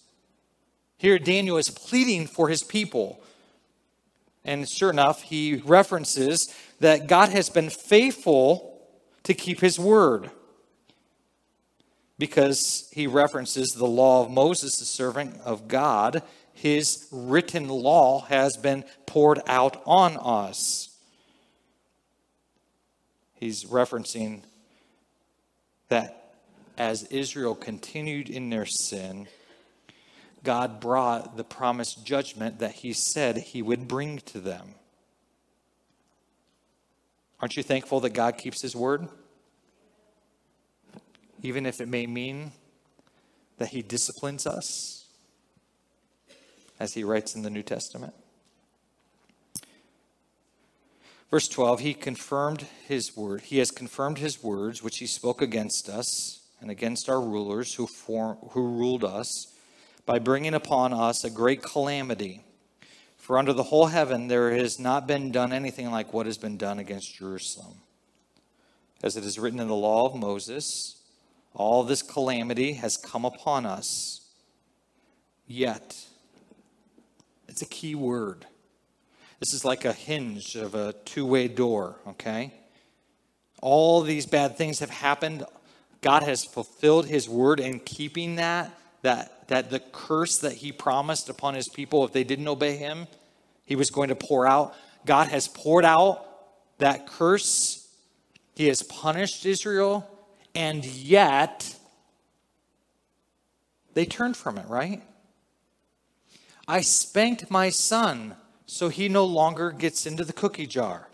[0.97, 3.23] Here, Daniel is pleading for his people
[4.45, 8.81] and sure enough, he references that God has been faithful
[9.23, 10.29] to keep his word
[12.23, 16.23] because he references the law of Moses, the servant of God.
[16.53, 20.97] His written law has been poured out on us.
[23.33, 24.43] He's referencing
[25.89, 26.35] that
[26.77, 29.27] as Israel continued in their sin,
[30.45, 34.75] God brought the promised judgment that he said he would bring to them.
[37.41, 39.09] Aren't you thankful that God keeps his word?
[41.43, 42.53] Even if it may mean
[43.57, 45.05] that he disciplines us,
[46.79, 48.13] as he writes in the New Testament.
[51.29, 53.41] Verse 12, he confirmed his word.
[53.41, 57.87] He has confirmed his words, which he spoke against us and against our rulers who,
[57.87, 59.47] form, who ruled us
[60.05, 62.41] by bringing upon us a great calamity.
[63.17, 66.57] For under the whole heaven there has not been done anything like what has been
[66.57, 67.77] done against Jerusalem.
[69.01, 71.01] As it is written in the law of Moses,
[71.53, 74.21] all this calamity has come upon us.
[75.45, 76.05] Yet,
[77.47, 78.45] it's a key word.
[79.39, 82.53] This is like a hinge of a two way door, okay?
[83.61, 85.45] All these bad things have happened.
[86.01, 88.71] God has fulfilled his word in keeping that
[89.03, 93.07] that, that the curse that he promised upon his people if they didn't obey him,
[93.65, 94.73] he was going to pour out.
[95.05, 96.25] God has poured out
[96.79, 97.87] that curse.
[98.55, 100.09] He has punished Israel,
[100.55, 101.75] and yet
[103.93, 105.03] they turned from it, right?
[106.67, 108.35] I spanked my son
[108.65, 111.09] so he no longer gets into the cookie jar.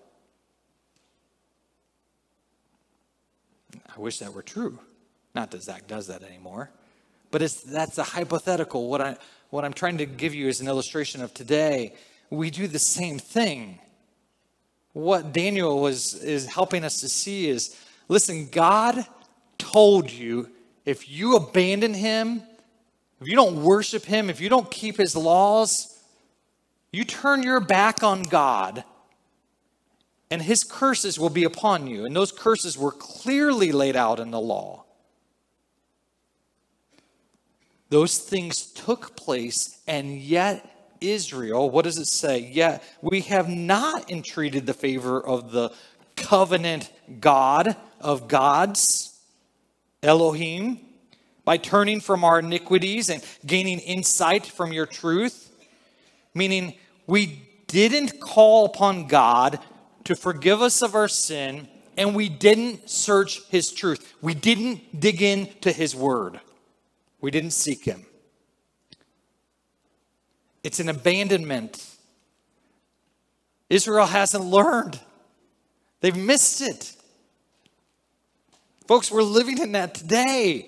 [3.73, 4.79] I wish that were true.
[5.35, 6.69] Not that Zach does that anymore.
[7.31, 8.89] But it's, that's a hypothetical.
[8.89, 9.17] What, I,
[9.49, 11.93] what I'm trying to give you is an illustration of today.
[12.29, 13.79] We do the same thing.
[14.93, 17.75] what Daniel was is helping us to see is
[18.07, 19.05] listen, God
[19.59, 20.49] told you
[20.85, 22.41] if you abandon him,
[23.21, 25.99] if you don't worship him, if you don't keep his laws,
[26.91, 28.83] you turn your back on God,
[30.31, 32.05] and his curses will be upon you.
[32.05, 34.85] And those curses were clearly laid out in the law.
[37.89, 42.39] Those things took place, and yet Israel, what does it say?
[42.39, 45.71] Yet we have not entreated the favor of the
[46.15, 49.08] covenant God of gods,
[50.01, 50.79] Elohim,
[51.45, 55.51] by turning from our iniquities and gaining insight from your truth.
[56.33, 56.75] Meaning,
[57.07, 59.59] we didn't call upon God
[60.03, 64.13] to forgive us of our sin, and we didn't search his truth.
[64.21, 66.39] We didn't dig into his word.
[67.19, 68.05] We didn't seek him.
[70.63, 71.85] It's an abandonment.
[73.69, 74.99] Israel hasn't learned,
[76.01, 76.95] they've missed it.
[78.89, 80.67] Folks, we're living in that today.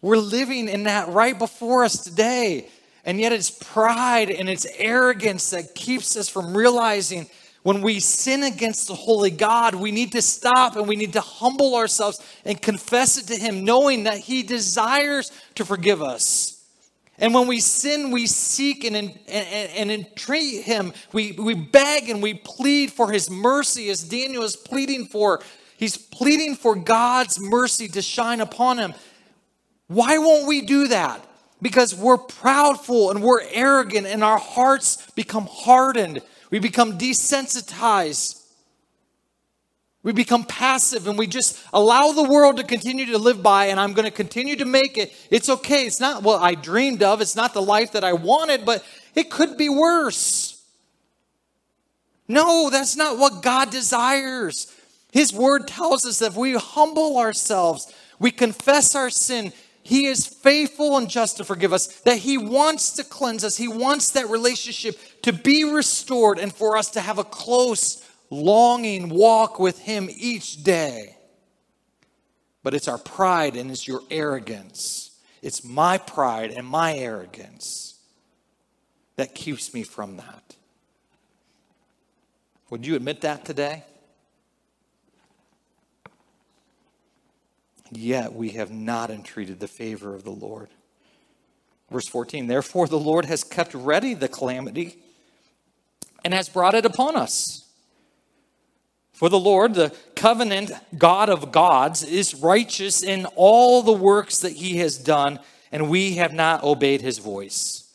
[0.00, 2.68] We're living in that right before us today.
[3.04, 7.26] And yet it's pride and it's arrogance that keeps us from realizing
[7.64, 11.20] when we sin against the holy God, we need to stop and we need to
[11.20, 16.64] humble ourselves and confess it to Him, knowing that He desires to forgive us.
[17.18, 20.92] And when we sin, we seek and, and, and, entreat Him.
[21.12, 25.40] We, we beg and we plead for His mercy, as Daniel is pleading for.
[25.76, 28.94] He's pleading for God's mercy to shine upon him.
[29.88, 31.24] Why won't we do that?
[31.62, 36.22] Because we're proudful and we're arrogant and our hearts become hardened.
[36.50, 38.42] We become desensitized.
[40.02, 43.80] We become passive and we just allow the world to continue to live by, and
[43.80, 45.12] I'm going to continue to make it.
[45.30, 45.84] It's okay.
[45.84, 47.20] It's not what I dreamed of.
[47.20, 48.84] It's not the life that I wanted, but
[49.16, 50.62] it could be worse.
[52.28, 54.72] No, that's not what God desires.
[55.16, 59.50] His word tells us that if we humble ourselves, we confess our sin,
[59.82, 63.56] he is faithful and just to forgive us, that He wants to cleanse us.
[63.56, 69.08] He wants that relationship to be restored and for us to have a close, longing
[69.08, 71.16] walk with Him each day.
[72.62, 75.18] But it's our pride and it's your arrogance.
[75.40, 77.98] It's my pride and my arrogance
[79.16, 80.56] that keeps me from that.
[82.68, 83.84] Would you admit that today?
[87.90, 90.68] Yet we have not entreated the favor of the Lord.
[91.90, 94.96] Verse 14 Therefore, the Lord has kept ready the calamity
[96.24, 97.64] and has brought it upon us.
[99.12, 104.52] For the Lord, the covenant God of gods, is righteous in all the works that
[104.52, 105.38] he has done,
[105.72, 107.90] and we have not obeyed his voice.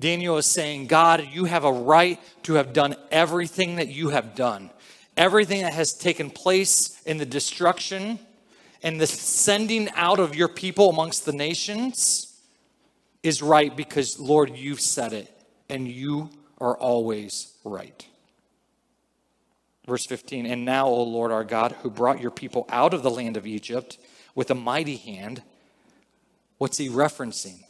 [0.00, 4.34] Daniel is saying, God, you have a right to have done everything that you have
[4.34, 4.70] done.
[5.16, 8.18] Everything that has taken place in the destruction
[8.82, 12.40] and the sending out of your people amongst the nations
[13.22, 15.30] is right because, Lord, you've said it
[15.68, 18.06] and you are always right.
[19.86, 23.10] Verse 15, and now, O Lord our God, who brought your people out of the
[23.10, 23.98] land of Egypt
[24.34, 25.42] with a mighty hand,
[26.58, 27.62] what's he referencing?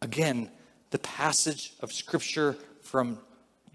[0.00, 0.50] Again,
[0.90, 3.18] the passage of scripture from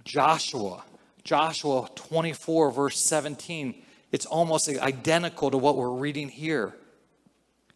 [0.03, 0.83] Joshua,
[1.23, 3.83] Joshua 24, verse 17
[4.17, 6.73] it's almost identical to what we're reading here.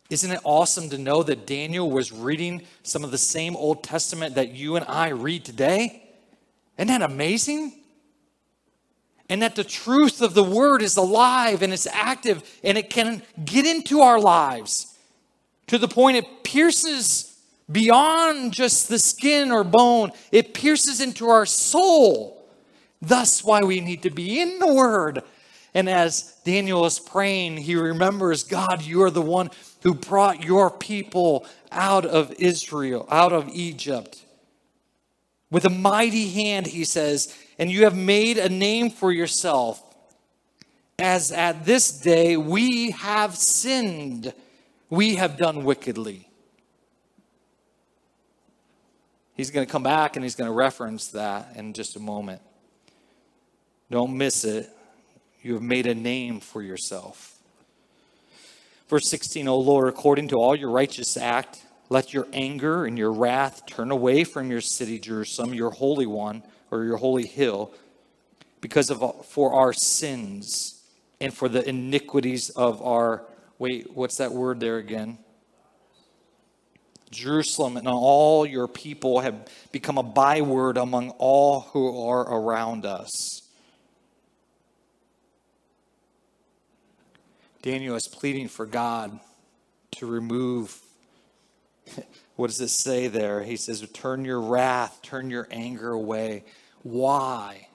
[0.09, 4.33] Isn't it awesome to know that Daniel was reading some of the same Old Testament
[4.33, 6.03] that you and I read today?
[6.79, 7.79] Isn't that amazing?
[9.29, 13.21] And that the truth of the word is alive and it's active and it can
[13.45, 14.97] get into our lives
[15.67, 17.37] to the point it pierces
[17.71, 22.43] beyond just the skin or bone, it pierces into our soul.
[22.99, 25.21] Thus, why we need to be in the word
[25.73, 29.49] and as Daniel is praying, he remembers, God, you are the one
[29.83, 34.25] who brought your people out of Israel, out of Egypt.
[35.49, 39.81] With a mighty hand, he says, and you have made a name for yourself.
[40.99, 44.33] As at this day we have sinned,
[44.89, 46.27] we have done wickedly.
[49.35, 52.41] He's going to come back and he's going to reference that in just a moment.
[53.89, 54.69] Don't miss it.
[55.41, 57.39] You have made a name for yourself.
[58.87, 63.11] Verse 16, O Lord, according to all your righteous act, let your anger and your
[63.11, 67.73] wrath turn away from your city, Jerusalem, your holy one, or your holy hill,
[68.59, 70.81] because of for our sins
[71.19, 73.23] and for the iniquities of our
[73.59, 75.17] wait, what's that word there again?
[77.11, 83.41] Jerusalem and all your people have become a byword among all who are around us.
[87.61, 89.19] Daniel is pleading for God
[89.91, 90.79] to remove.
[92.37, 93.43] What does it say there?
[93.43, 96.43] He says, Turn your wrath, turn your anger away.
[96.81, 97.67] Why?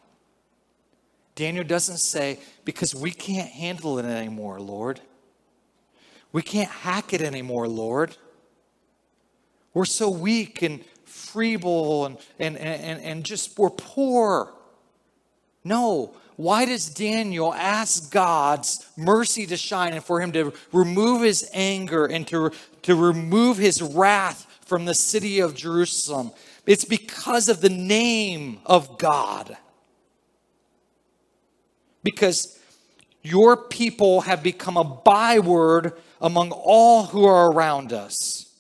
[1.37, 5.01] Daniel doesn't say, Because we can't handle it anymore, Lord.
[6.33, 8.17] We can't hack it anymore, Lord.
[9.73, 14.53] We're so weak and feeble and, and, and, and just we're poor.
[15.65, 16.15] No.
[16.37, 22.05] Why does Daniel ask God's mercy to shine and for him to remove his anger
[22.05, 26.31] and to, to remove his wrath from the city of Jerusalem?
[26.67, 29.57] It's because of the name of God.
[32.03, 32.59] Because
[33.23, 38.53] your people have become a byword among all who are around us.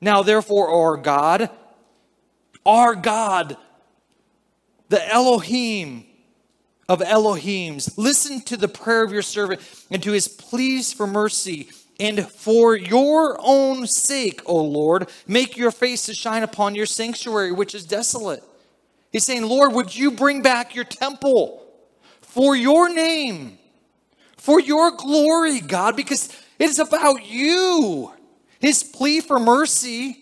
[0.00, 1.50] Now, therefore, our God,
[2.64, 3.56] our God,
[4.88, 6.06] the Elohim
[6.88, 9.60] of Elohims, listen to the prayer of your servant
[9.90, 11.70] and to his pleas for mercy.
[12.00, 17.52] And for your own sake, O Lord, make your face to shine upon your sanctuary,
[17.52, 18.42] which is desolate.
[19.12, 21.62] He's saying, Lord, would you bring back your temple
[22.22, 23.58] for your name,
[24.36, 28.10] for your glory, God, because it is about you.
[28.58, 30.16] His plea for mercy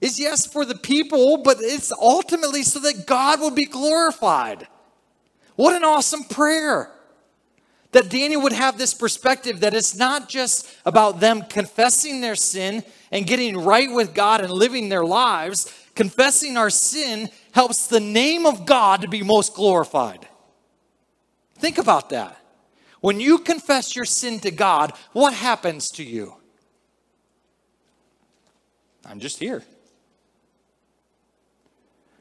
[0.00, 4.66] is yes for the people, but it's ultimately so that God will be glorified.
[5.56, 6.90] What an awesome prayer!
[7.92, 12.82] That Daniel would have this perspective that it's not just about them confessing their sin
[13.10, 15.70] and getting right with God and living their lives.
[15.94, 20.26] Confessing our sin helps the name of God to be most glorified.
[21.56, 22.38] Think about that.
[23.02, 26.36] When you confess your sin to God, what happens to you?
[29.04, 29.62] I'm just here.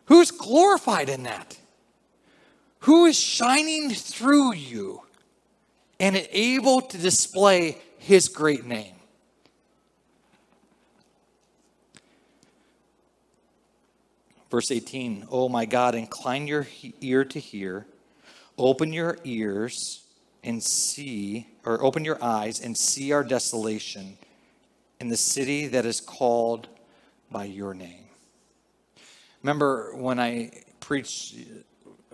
[0.06, 1.58] Who's glorified in that?
[2.82, 5.04] Who is shining through you
[6.00, 8.96] and able to display his great name?
[14.50, 16.68] Verse 18, Oh my God, incline your
[17.00, 17.86] ear to hear,
[18.58, 20.02] open your ears
[20.44, 24.18] and see, or open your eyes and see our desolation
[25.00, 26.68] in the city that is called
[27.30, 28.06] by your name.
[29.44, 31.36] Remember when I preached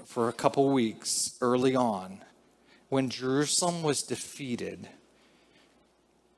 [0.08, 2.24] for a couple weeks early on,
[2.88, 4.88] when Jerusalem was defeated,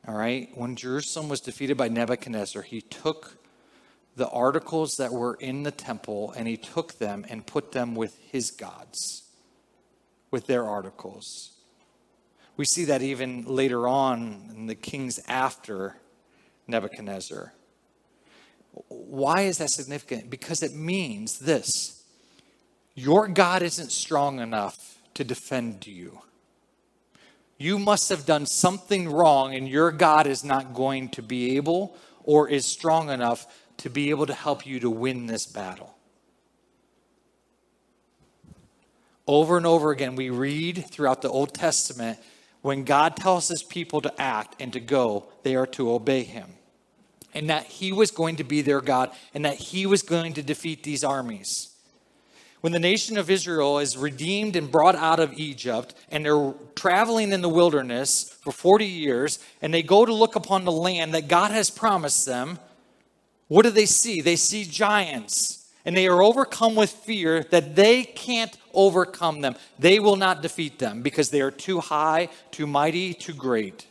[0.07, 3.37] all right, when Jerusalem was defeated by Nebuchadnezzar, he took
[4.15, 8.17] the articles that were in the temple and he took them and put them with
[8.31, 9.29] his gods,
[10.31, 11.51] with their articles.
[12.57, 15.97] We see that even later on in the kings after
[16.67, 17.53] Nebuchadnezzar.
[18.87, 20.31] Why is that significant?
[20.31, 21.98] Because it means this
[22.99, 26.21] your God isn't strong enough to defend you.
[27.57, 31.97] You must have done something wrong, and your God is not going to be able
[32.23, 33.47] or is strong enough
[33.77, 35.95] to be able to help you to win this battle.
[39.27, 42.17] Over and over again, we read throughout the Old Testament
[42.61, 46.49] when God tells his people to act and to go, they are to obey him
[47.33, 50.43] and that he was going to be their God and that he was going to
[50.43, 51.69] defeat these armies.
[52.61, 57.31] When the nation of Israel is redeemed and brought out of Egypt, and they're traveling
[57.31, 61.29] in the wilderness for 40 years, and they go to look upon the land that
[61.29, 62.59] God has promised them,
[63.47, 64.19] what do they see?
[64.19, 69.55] They see giants, and they are overcome with fear that they can't overcome them.
[69.79, 73.87] They will not defeat them because they are too high, too mighty, too great,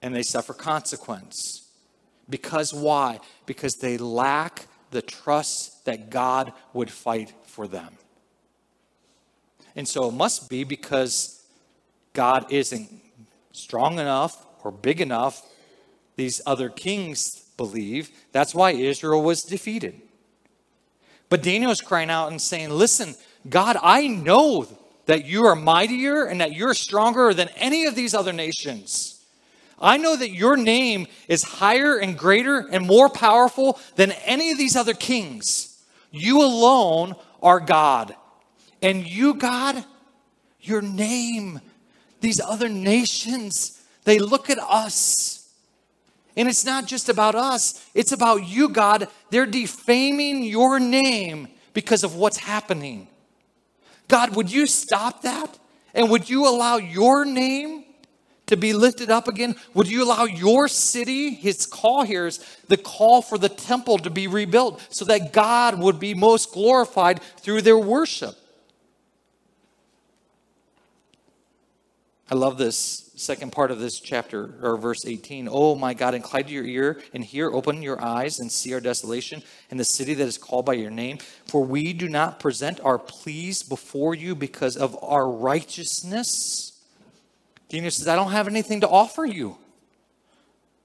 [0.00, 1.68] and they suffer consequence.
[2.30, 3.20] Because why?
[3.46, 7.88] Because they lack the trust that God would fight for them.
[9.74, 11.42] And so it must be because
[12.12, 12.88] God isn't
[13.52, 15.42] strong enough or big enough,
[16.16, 18.10] these other kings believe.
[18.32, 20.00] That's why Israel was defeated.
[21.28, 23.14] But Daniel is crying out and saying, Listen,
[23.48, 24.66] God, I know
[25.06, 29.24] that you are mightier and that you're stronger than any of these other nations.
[29.78, 34.58] I know that your name is higher and greater and more powerful than any of
[34.58, 35.65] these other kings.
[36.16, 38.14] You alone are God.
[38.82, 39.84] And you, God,
[40.60, 41.60] your name,
[42.20, 45.48] these other nations, they look at us.
[46.36, 49.08] And it's not just about us, it's about you, God.
[49.30, 53.08] They're defaming your name because of what's happening.
[54.08, 55.58] God, would you stop that?
[55.94, 57.85] And would you allow your name
[58.46, 59.56] to be lifted up again?
[59.74, 62.38] Would you allow your city, his call here is
[62.68, 67.22] the call for the temple to be rebuilt so that God would be most glorified
[67.40, 68.36] through their worship?
[72.28, 75.48] I love this second part of this chapter, or verse 18.
[75.50, 79.42] Oh my God, incline your ear and hear, open your eyes and see our desolation
[79.70, 81.18] in the city that is called by your name.
[81.46, 86.75] For we do not present our pleas before you because of our righteousness.
[87.68, 89.58] Daniel says, I don't have anything to offer you.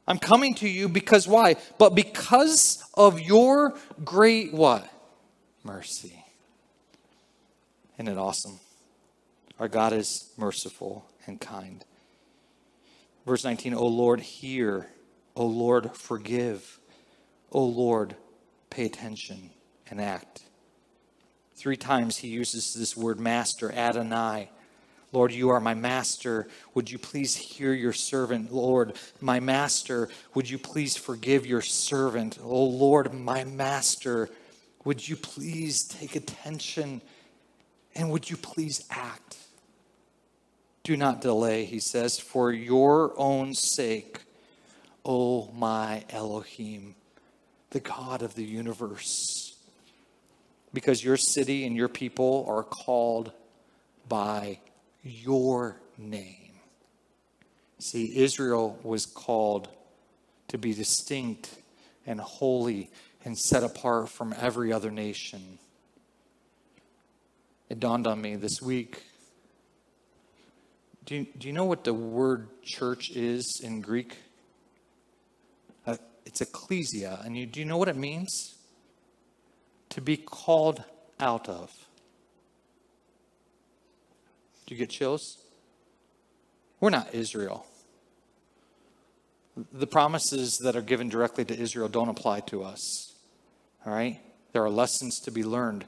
[0.08, 1.56] I'm coming to you because why?
[1.78, 4.90] But because of your great what?
[5.64, 6.26] Mercy.
[7.96, 8.60] Isn't it awesome?
[9.60, 11.86] Our God is merciful and kind.
[13.26, 14.88] Verse 19, O Lord, hear.
[15.36, 16.80] O Lord, forgive.
[17.52, 18.16] O Lord,
[18.72, 19.52] pay attention
[19.90, 20.44] and act.
[21.56, 24.50] Three times he uses this word master, Adonai.
[25.12, 26.48] Lord, you are my master.
[26.74, 28.54] Would you please hear your servant?
[28.54, 32.40] Lord, my master, would you please forgive your servant?
[32.42, 34.30] Oh, Lord, my master,
[34.86, 37.02] would you please take attention
[37.94, 39.38] and would you please act?
[40.84, 44.22] Do not delay, he says, for your own sake,
[45.04, 46.96] O oh my Elohim,
[47.72, 49.56] the God of the universe.
[50.74, 53.32] Because your city and your people are called
[54.08, 54.60] by
[55.04, 56.54] your name.
[57.80, 59.70] See, Israel was called
[60.50, 61.50] to be distinct
[62.06, 62.90] and holy
[63.24, 65.60] and set apart from every other nation.
[67.70, 69.04] It dawned on me this week
[71.06, 74.18] do you, do you know what the word church is in Greek?
[75.86, 77.20] Uh, it's ecclesia.
[77.26, 78.56] And you, do you know what it means?
[79.90, 80.84] To be called
[81.20, 81.72] out of.
[84.72, 85.38] Do you get chills?
[86.80, 87.66] We're not Israel.
[89.74, 93.14] The promises that are given directly to Israel don't apply to us.
[93.86, 94.22] All right?
[94.54, 95.84] There are lessons to be learned.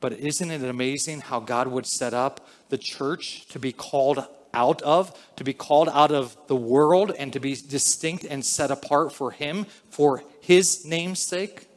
[0.00, 4.82] But isn't it amazing how God would set up the church to be called out
[4.82, 9.12] of, to be called out of the world and to be distinct and set apart
[9.12, 11.68] for Him, for His name's sake,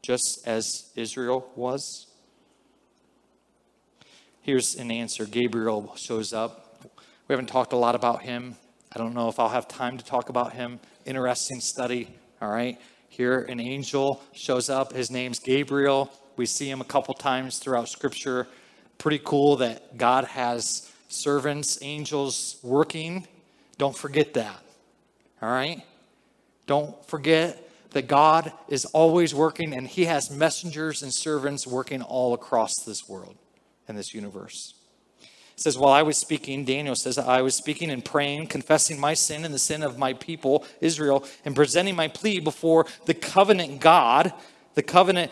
[0.00, 2.06] just as Israel was?
[4.44, 6.82] Here's an answer Gabriel shows up.
[7.28, 8.56] We haven't talked a lot about him.
[8.92, 10.80] I don't know if I'll have time to talk about him.
[11.06, 12.78] Interesting study, all right?
[13.08, 14.92] Here, an angel shows up.
[14.92, 16.12] His name's Gabriel.
[16.36, 18.46] We see him a couple times throughout Scripture.
[18.98, 23.26] Pretty cool that God has servants, angels working.
[23.78, 24.62] Don't forget that.
[25.40, 25.82] All right?
[26.66, 32.34] Don't forget that God is always working and He has messengers and servants working all
[32.34, 33.38] across this world
[33.88, 34.74] and this universe.
[35.20, 39.14] It says, While I was speaking, Daniel says, I was speaking and praying, confessing my
[39.14, 43.80] sin and the sin of my people, Israel, and presenting my plea before the covenant
[43.80, 44.32] God,
[44.74, 45.30] the covenant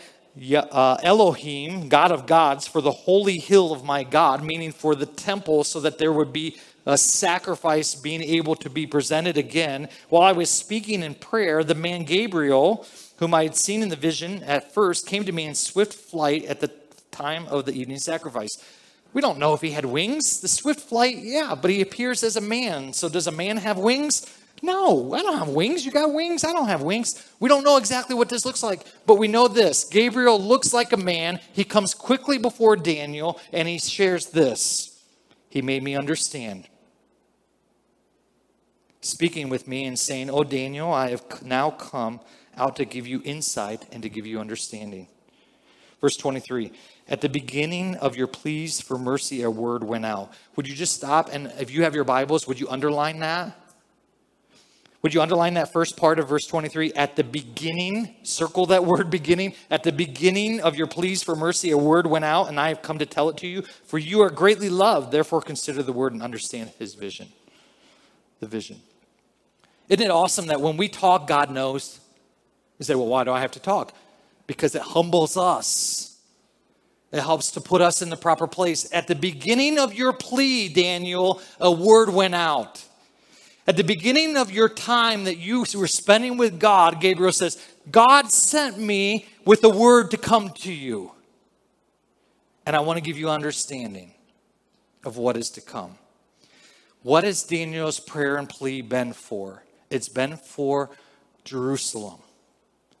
[0.55, 5.05] uh, Elohim, God of gods, for the holy hill of my God, meaning for the
[5.05, 9.89] temple, so that there would be a sacrifice being able to be presented again.
[10.09, 12.85] While I was speaking in prayer, the man Gabriel,
[13.17, 16.45] whom I had seen in the vision at first, came to me in swift flight
[16.45, 16.67] at the
[17.13, 18.57] time of the evening sacrifice.
[19.13, 20.41] We don't know if he had wings.
[20.41, 22.93] The swift flight, yeah, but he appears as a man.
[22.93, 24.25] So does a man have wings?
[24.63, 25.85] No, I don't have wings.
[25.85, 26.43] You got wings?
[26.43, 27.29] I don't have wings.
[27.39, 29.83] We don't know exactly what this looks like, but we know this.
[29.83, 31.39] Gabriel looks like a man.
[31.51, 35.03] He comes quickly before Daniel and he shares this.
[35.49, 36.67] He made me understand.
[39.01, 42.21] Speaking with me and saying, Oh, Daniel, I have now come
[42.55, 45.07] out to give you insight and to give you understanding.
[45.99, 46.71] Verse 23
[47.13, 50.33] At the beginning of your pleas for mercy, a word went out.
[50.55, 51.29] Would you just stop?
[51.31, 53.55] And if you have your Bibles, would you underline that?
[55.03, 56.91] Would you underline that first part of verse 23?
[56.93, 59.53] At the beginning, circle that word beginning.
[59.69, 62.81] At the beginning of your pleas for mercy, a word went out, and I have
[62.81, 63.61] come to tell it to you.
[63.61, 65.11] For you are greatly loved.
[65.11, 67.27] Therefore, consider the word and understand his vision.
[68.39, 68.79] The vision.
[69.87, 71.99] Isn't it awesome that when we talk, God knows?
[72.79, 73.93] You say, well, why do I have to talk?
[74.47, 76.12] Because it humbles us.
[77.13, 78.91] It helps to put us in the proper place.
[78.91, 82.83] At the beginning of your plea, Daniel, a word went out.
[83.67, 88.31] At the beginning of your time that you were spending with God, Gabriel says, God
[88.31, 91.11] sent me with a word to come to you.
[92.65, 94.15] And I want to give you understanding
[95.05, 95.99] of what is to come.
[97.03, 99.63] What has Daniel's prayer and plea been for?
[99.91, 100.89] It's been for
[101.43, 102.21] Jerusalem,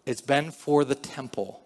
[0.05, 1.62] it's been for the temple.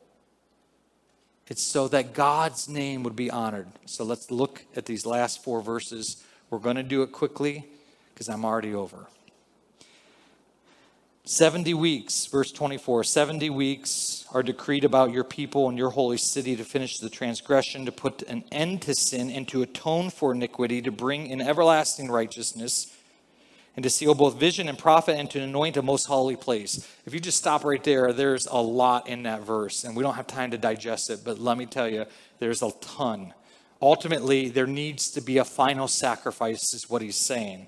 [1.50, 3.68] It's so that God's name would be honored.
[3.86, 6.24] So let's look at these last four verses.
[6.50, 7.66] We're going to do it quickly
[8.14, 9.08] because I'm already over.
[11.24, 16.56] 70 weeks, verse 24 70 weeks are decreed about your people and your holy city
[16.56, 20.82] to finish the transgression, to put an end to sin, and to atone for iniquity,
[20.82, 22.97] to bring in everlasting righteousness,
[23.78, 26.86] and to seal both vision and prophet, and to anoint a most holy place.
[27.06, 30.16] If you just stop right there, there's a lot in that verse, and we don't
[30.16, 32.06] have time to digest it, but let me tell you,
[32.40, 33.36] there's a ton.
[33.80, 37.68] Ultimately, there needs to be a final sacrifice, is what he's saying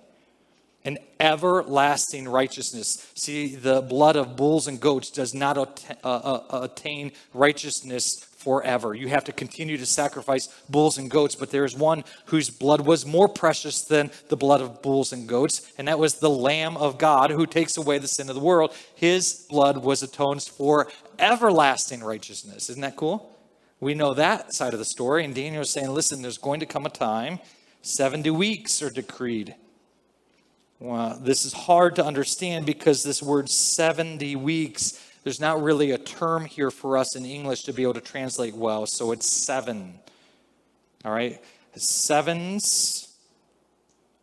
[0.85, 3.11] an everlasting righteousness.
[3.13, 8.95] See, the blood of bulls and goats does not uh, uh, attain righteousness forever.
[8.95, 12.81] You have to continue to sacrifice bulls and goats, but there is one whose blood
[12.81, 16.77] was more precious than the blood of bulls and goats, and that was the Lamb
[16.77, 18.73] of God who takes away the sin of the world.
[18.95, 20.87] His blood was atoned for
[21.19, 22.69] everlasting righteousness.
[22.69, 23.37] Isn't that cool?
[23.81, 26.65] We know that side of the story, and Daniel is saying, listen, there's going to
[26.65, 27.39] come a time,
[27.81, 29.55] 70 weeks are decreed
[30.79, 35.97] well, this is hard to understand because this word 70 weeks, there's not really a
[35.97, 38.85] term here for us in English to be able to translate well.
[38.85, 39.99] So it's seven.
[41.03, 41.41] All right?
[41.75, 43.15] Sevens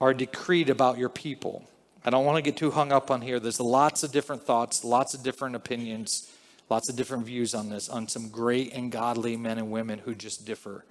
[0.01, 1.65] are decreed about your people.
[2.05, 3.41] I don't want to get too hung up on here.
[3.41, 6.31] There's lots of different thoughts, lots of different opinions,
[6.69, 10.15] lots of different views on this, on some great and godly men and women who
[10.15, 10.85] just differ.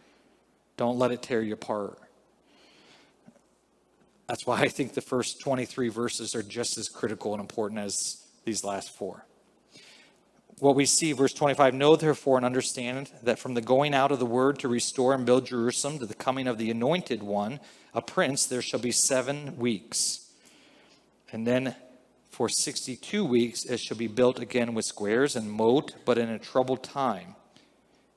[0.77, 1.99] Don't let it tear you apart.
[4.27, 8.25] That's why I think the first 23 verses are just as critical and important as
[8.43, 9.25] these last four.
[10.59, 14.19] What we see, verse 25 Know therefore and understand that from the going out of
[14.19, 17.59] the word to restore and build Jerusalem to the coming of the anointed one,
[17.93, 20.31] a prince, there shall be seven weeks.
[21.31, 21.75] And then
[22.31, 26.39] for 62 weeks it shall be built again with squares and moat, but in a
[26.39, 27.35] troubled time.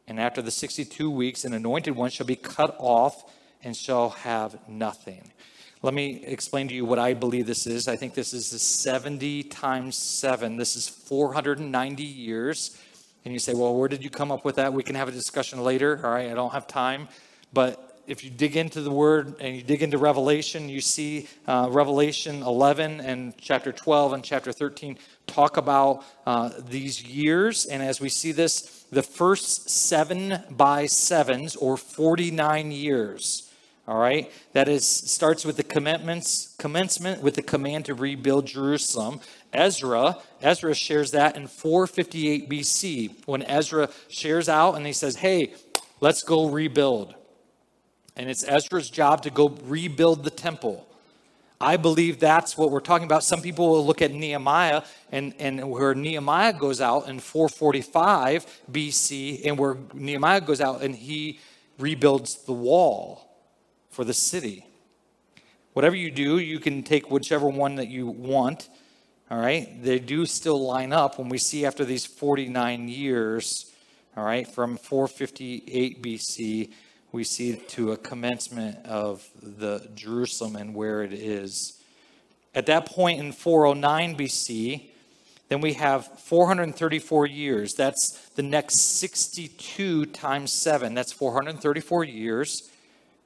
[0.07, 3.31] And after the 62 weeks, an anointed one shall be cut off
[3.65, 5.33] and shall have nothing.
[5.81, 7.87] Let me explain to you what I believe this is.
[7.87, 10.57] I think this is the 70 times 7.
[10.57, 12.77] This is 490 years.
[13.25, 14.73] And you say, well, where did you come up with that?
[14.73, 16.01] We can have a discussion later.
[16.03, 17.07] All right, I don't have time.
[17.53, 21.69] But if you dig into the word and you dig into Revelation, you see uh,
[21.71, 24.99] Revelation 11 and chapter 12 and chapter 13
[25.29, 27.67] talk about uh, these years.
[27.67, 33.48] And as we see this, the first seven by sevens, or 49 years,
[33.89, 34.31] all right?
[34.53, 39.21] That is starts with the commencements commencement with the command to rebuild jerusalem.
[39.51, 45.55] Ezra ezra shares that in 458 bc when ezra shares out and he says hey
[46.01, 47.15] let's go rebuild.
[48.15, 50.87] And it's ezra's job to go rebuild the temple.
[51.59, 53.25] I believe that's what we're talking about.
[53.25, 59.45] Some people will look at Nehemiah and, and where Nehemiah goes out in 445 BC,
[59.45, 61.41] and where Nehemiah goes out and he
[61.77, 63.28] rebuilds the wall
[63.99, 64.65] for the city.
[65.73, 68.69] Whatever you do, you can take whichever one that you want.
[69.29, 69.83] All right?
[69.83, 73.73] They do still line up when we see after these 49 years,
[74.17, 76.71] all right, from 458 BC,
[77.11, 81.83] we see to a commencement of the Jerusalem and where it is.
[82.55, 84.91] At that point in 409 BC,
[85.49, 87.75] then we have 434 years.
[87.75, 90.95] That's the next 62 times 7.
[90.95, 92.71] That's 434 years.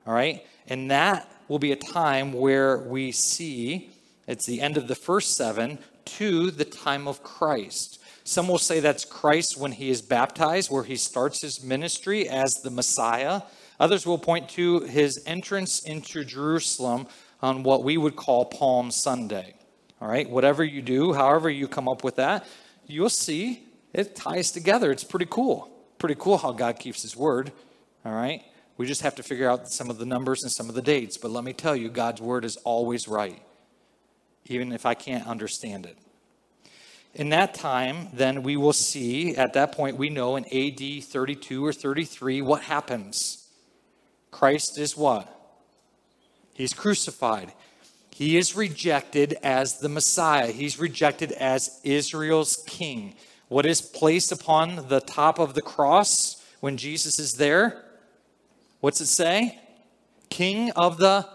[0.06, 0.42] All right?
[0.68, 3.90] And that will be a time where we see
[4.26, 8.00] it's the end of the first seven to the time of Christ.
[8.24, 12.54] Some will say that's Christ when he is baptized, where he starts his ministry as
[12.54, 13.42] the Messiah.
[13.80, 17.08] Others will point to his entrance into Jerusalem
[17.40, 19.54] on what we would call Palm Sunday.
[20.00, 22.46] All right, whatever you do, however you come up with that,
[22.86, 24.90] you'll see it ties together.
[24.90, 25.68] It's pretty cool.
[25.98, 27.52] Pretty cool how God keeps his word.
[28.04, 28.42] All right.
[28.82, 31.16] We just have to figure out some of the numbers and some of the dates.
[31.16, 33.40] But let me tell you, God's word is always right,
[34.46, 35.96] even if I can't understand it.
[37.14, 41.64] In that time, then we will see, at that point, we know in AD 32
[41.64, 43.46] or 33 what happens.
[44.32, 45.32] Christ is what?
[46.52, 47.52] He's crucified.
[48.10, 50.50] He is rejected as the Messiah.
[50.50, 53.14] He's rejected as Israel's king.
[53.46, 57.84] What is placed upon the top of the cross when Jesus is there?
[58.82, 59.60] What's it say?
[60.28, 61.28] King of the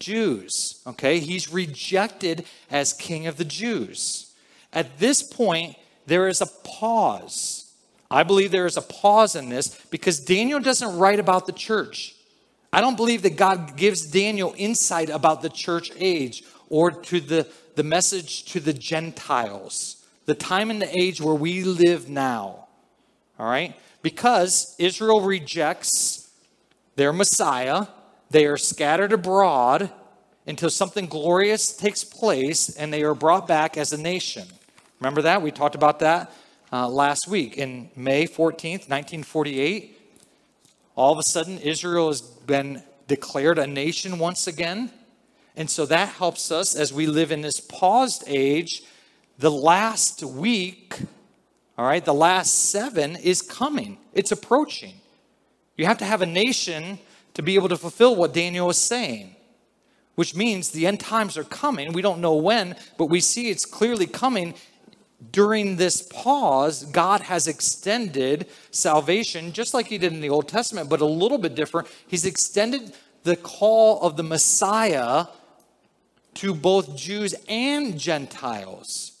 [0.00, 0.82] Jews.
[0.88, 4.32] Okay, he's rejected as king of the Jews.
[4.72, 5.76] At this point,
[6.06, 7.72] there is a pause.
[8.10, 12.16] I believe there is a pause in this because Daniel doesn't write about the church.
[12.72, 17.46] I don't believe that God gives Daniel insight about the church age or to the,
[17.76, 22.66] the message to the Gentiles, the time and the age where we live now.
[23.38, 23.76] All right?
[24.02, 26.19] Because Israel rejects
[27.00, 27.86] their Messiah.
[28.28, 29.90] They are scattered abroad
[30.46, 34.46] until something glorious takes place and they are brought back as a nation.
[35.00, 35.40] Remember that?
[35.40, 36.30] We talked about that
[36.70, 37.56] uh, last week.
[37.56, 39.98] In May 14th, 1948,
[40.94, 44.92] all of a sudden, Israel has been declared a nation once again.
[45.56, 48.82] And so that helps us as we live in this paused age.
[49.38, 50.98] The last week,
[51.78, 54.99] all right, the last seven is coming, it's approaching.
[55.80, 56.98] You have to have a nation
[57.32, 59.34] to be able to fulfill what Daniel is saying,
[60.14, 61.94] which means the end times are coming.
[61.94, 64.52] We don't know when, but we see it's clearly coming.
[65.32, 70.90] During this pause, God has extended salvation just like He did in the Old Testament,
[70.90, 71.88] but a little bit different.
[72.06, 75.28] He's extended the call of the Messiah
[76.34, 79.12] to both Jews and Gentiles.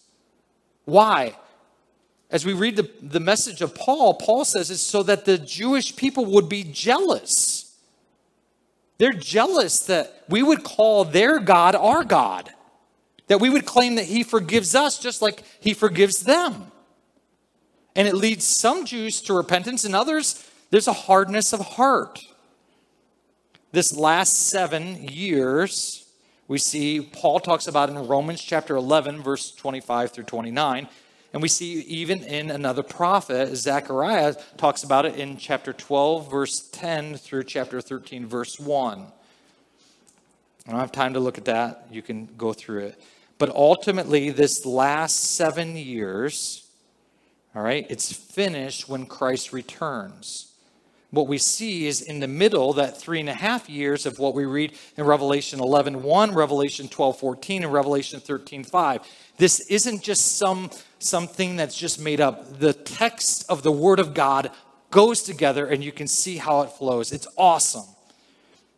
[0.84, 1.38] Why?
[2.30, 5.96] As we read the, the message of Paul, Paul says it's so that the Jewish
[5.96, 7.76] people would be jealous.
[8.98, 12.50] They're jealous that we would call their God our God,
[13.26, 16.70] that we would claim that He forgives us just like He forgives them.
[17.96, 22.24] And it leads some Jews to repentance, and others, there's a hardness of heart.
[23.72, 26.06] This last seven years,
[26.46, 30.88] we see Paul talks about in Romans chapter 11, verse 25 through 29.
[31.32, 36.68] And we see even in another prophet, Zechariah talks about it in chapter 12, verse
[36.72, 39.06] 10 through chapter 13, verse 1.
[40.66, 41.86] I don't have time to look at that.
[41.90, 43.00] You can go through it.
[43.38, 46.68] But ultimately, this last seven years,
[47.54, 50.50] all right, it's finished when Christ returns
[51.10, 54.34] what we see is in the middle, that three and a half years of what
[54.34, 59.00] we read in Revelation 11 1, Revelation 12 14, and Revelation 13 5.
[59.36, 60.70] This isn't just some
[61.02, 62.58] something that's just made up.
[62.58, 64.50] The text of the Word of God
[64.90, 67.12] goes together and you can see how it flows.
[67.12, 67.86] It's awesome.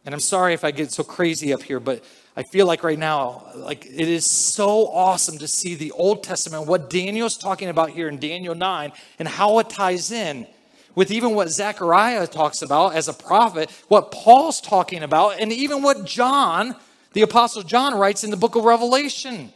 [0.05, 2.05] And I'm sorry if I get so crazy up here, but
[2.37, 6.67] I feel like right now, like it is so awesome to see the Old Testament,
[6.67, 10.47] what Daniel's talking about here in Daniel 9, and how it ties in
[10.95, 15.83] with even what Zechariah talks about as a prophet, what Paul's talking about, and even
[15.83, 16.75] what John,
[17.13, 19.53] the Apostle John, writes in the book of Revelation.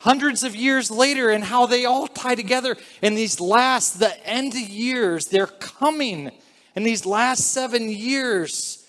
[0.00, 4.54] Hundreds of years later, and how they all tie together in these last, the end
[4.54, 6.30] of years, they're coming.
[6.76, 8.86] In these last seven years,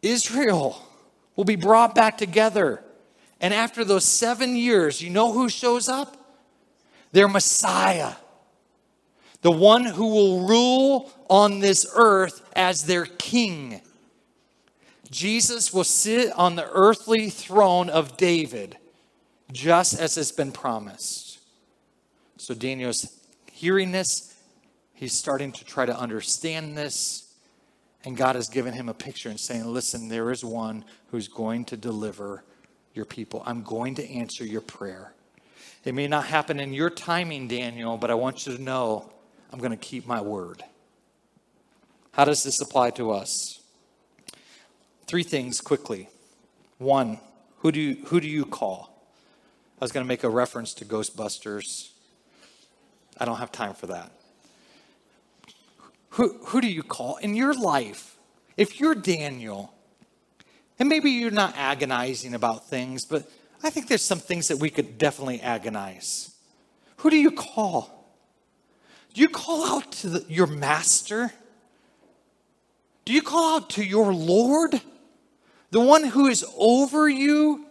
[0.00, 0.82] Israel
[1.34, 2.82] will be brought back together.
[3.40, 6.16] And after those seven years, you know who shows up?
[7.12, 8.14] Their Messiah
[9.46, 13.80] the one who will rule on this earth as their king.
[15.08, 18.76] Jesus will sit on the earthly throne of David,
[19.52, 21.38] just as has been promised.
[22.36, 23.20] So Daniel's
[23.50, 24.34] hearing this,
[24.94, 27.34] he's starting to try to understand this,
[28.04, 31.64] and God has given him a picture and saying, Listen, there is one who's going
[31.66, 32.44] to deliver
[32.94, 33.42] your people.
[33.46, 35.12] I'm going to answer your prayer.
[35.84, 39.12] It may not happen in your timing, Daniel, but I want you to know
[39.52, 40.64] I'm going to keep my word.
[42.12, 43.60] How does this apply to us?
[45.06, 46.08] Three things quickly.
[46.78, 47.20] One,
[47.58, 48.95] who do you, who do you call?
[49.78, 51.90] I was going to make a reference to Ghostbusters.
[53.18, 54.10] I don't have time for that.
[56.10, 58.16] Who, who do you call in your life?
[58.56, 59.74] If you're Daniel,
[60.78, 63.30] and maybe you're not agonizing about things, but
[63.62, 66.34] I think there's some things that we could definitely agonize.
[66.98, 68.14] Who do you call?
[69.12, 71.32] Do you call out to the, your master?
[73.04, 74.80] Do you call out to your Lord?
[75.70, 77.65] The one who is over you?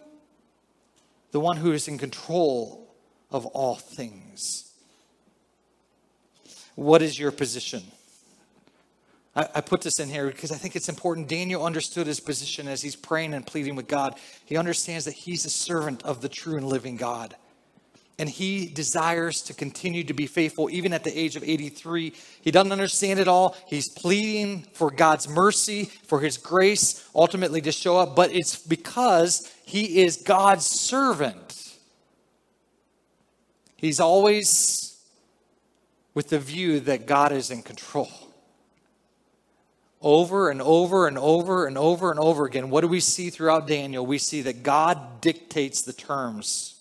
[1.36, 2.88] The one who is in control
[3.30, 4.72] of all things?
[6.76, 7.82] What is your position?
[9.34, 11.28] I, I put this in here because I think it's important.
[11.28, 14.18] Daniel understood his position as he's praying and pleading with God.
[14.46, 17.36] He understands that he's a servant of the true and living God
[18.18, 22.14] and he desires to continue to be faithful even at the age of 83.
[22.40, 23.54] He doesn't understand it all.
[23.66, 29.52] He's pleading for God's mercy, for his grace ultimately to show up, but it's because
[29.64, 31.76] he is God's servant.
[33.76, 34.98] He's always
[36.14, 38.08] with the view that God is in control.
[40.00, 43.66] Over and over and over and over and over again, what do we see throughout
[43.66, 44.06] Daniel?
[44.06, 46.75] We see that God dictates the terms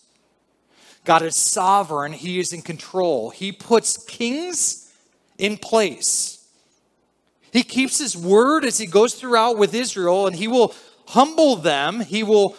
[1.06, 3.30] God is sovereign, He is in control.
[3.30, 4.92] He puts kings
[5.38, 6.46] in place.
[7.54, 10.76] He keeps His word as He goes throughout with Israel, and He will
[11.08, 12.02] humble them.
[12.02, 12.58] He will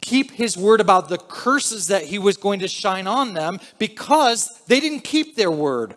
[0.00, 4.60] keep His word about the curses that He was going to shine on them because
[4.66, 5.96] they didn't keep their word.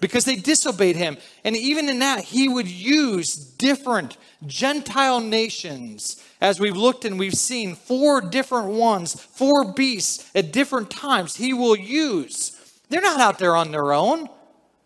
[0.00, 1.16] Because they disobeyed him.
[1.44, 4.16] And even in that, he would use different
[4.46, 6.22] Gentile nations.
[6.40, 11.52] As we've looked and we've seen four different ones, four beasts at different times, he
[11.52, 12.54] will use.
[12.88, 14.28] They're not out there on their own,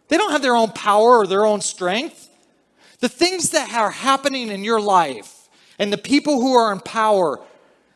[0.08, 2.28] they don't have their own power or their own strength.
[3.00, 5.48] The things that are happening in your life
[5.78, 7.40] and the people who are in power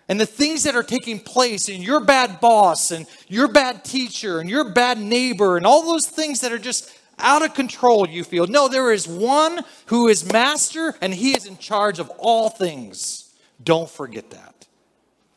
[0.09, 4.41] and the things that are taking place and your bad boss and your bad teacher
[4.41, 8.25] and your bad neighbor and all those things that are just out of control, you
[8.25, 8.47] feel.
[8.47, 13.35] No, there is one who is master and he is in charge of all things.
[13.63, 14.67] Don't forget that.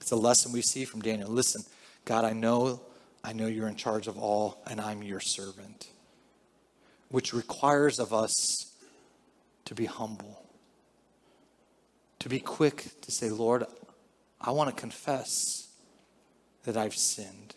[0.02, 1.30] It's a lesson we see from Daniel.
[1.30, 1.64] Listen,
[2.06, 2.82] God, I know,
[3.24, 5.88] I know you're in charge of all, and I'm your servant,
[7.10, 8.74] which requires of us
[9.66, 10.44] to be humble,
[12.20, 13.66] to be quick to say, Lord,
[14.42, 15.68] I want to confess
[16.64, 17.56] that I've sinned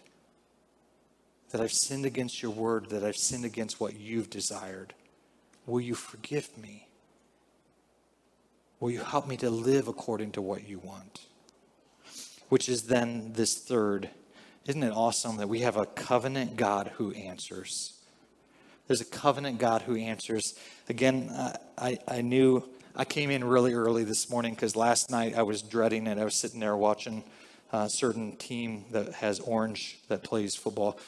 [1.53, 4.95] that I've sinned against your word, that I've sinned against what you've desired.
[5.67, 6.89] Will you forgive me?
[8.81, 11.27] Will you help me to live according to what you want?
[12.49, 14.09] Which is then this third.
[14.67, 18.01] Isn't it awesome that we have a covenant God who answers?
[18.89, 20.59] There's a covenant God who answers.
[20.89, 21.31] Again,
[21.79, 22.65] I, I knew
[22.97, 26.19] I came in really early this morning because last night I was dreading it.
[26.19, 27.25] I was sitting there watching
[27.73, 30.99] a certain team that has orange that plays football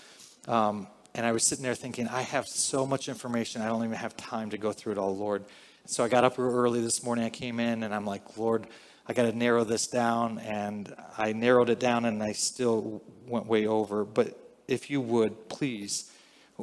[0.48, 3.96] um, and I was sitting there thinking, I have so much information, I don't even
[3.96, 5.44] have time to go through it all, Lord.
[5.86, 7.26] So I got up early this morning.
[7.26, 8.66] I came in and I'm like, Lord,
[9.06, 10.38] I got to narrow this down.
[10.38, 14.04] And I narrowed it down and I still went way over.
[14.04, 16.10] But if you would, please,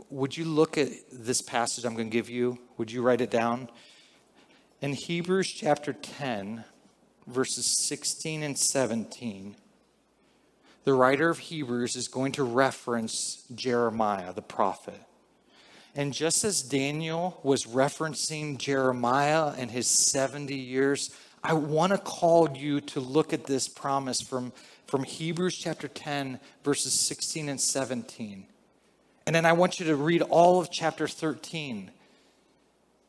[0.09, 2.57] would you look at this passage I'm going to give you?
[2.77, 3.69] Would you write it down?
[4.81, 6.63] In Hebrews chapter 10,
[7.27, 9.55] verses 16 and 17
[10.83, 14.99] the writer of Hebrews is going to reference Jeremiah, the prophet.
[15.95, 22.55] And just as Daniel was referencing Jeremiah and his 70 years, I want to call
[22.55, 24.53] you to look at this promise from,
[24.87, 28.45] from Hebrews chapter 10, verses 16 and 17.
[29.27, 31.91] And then I want you to read all of chapter 13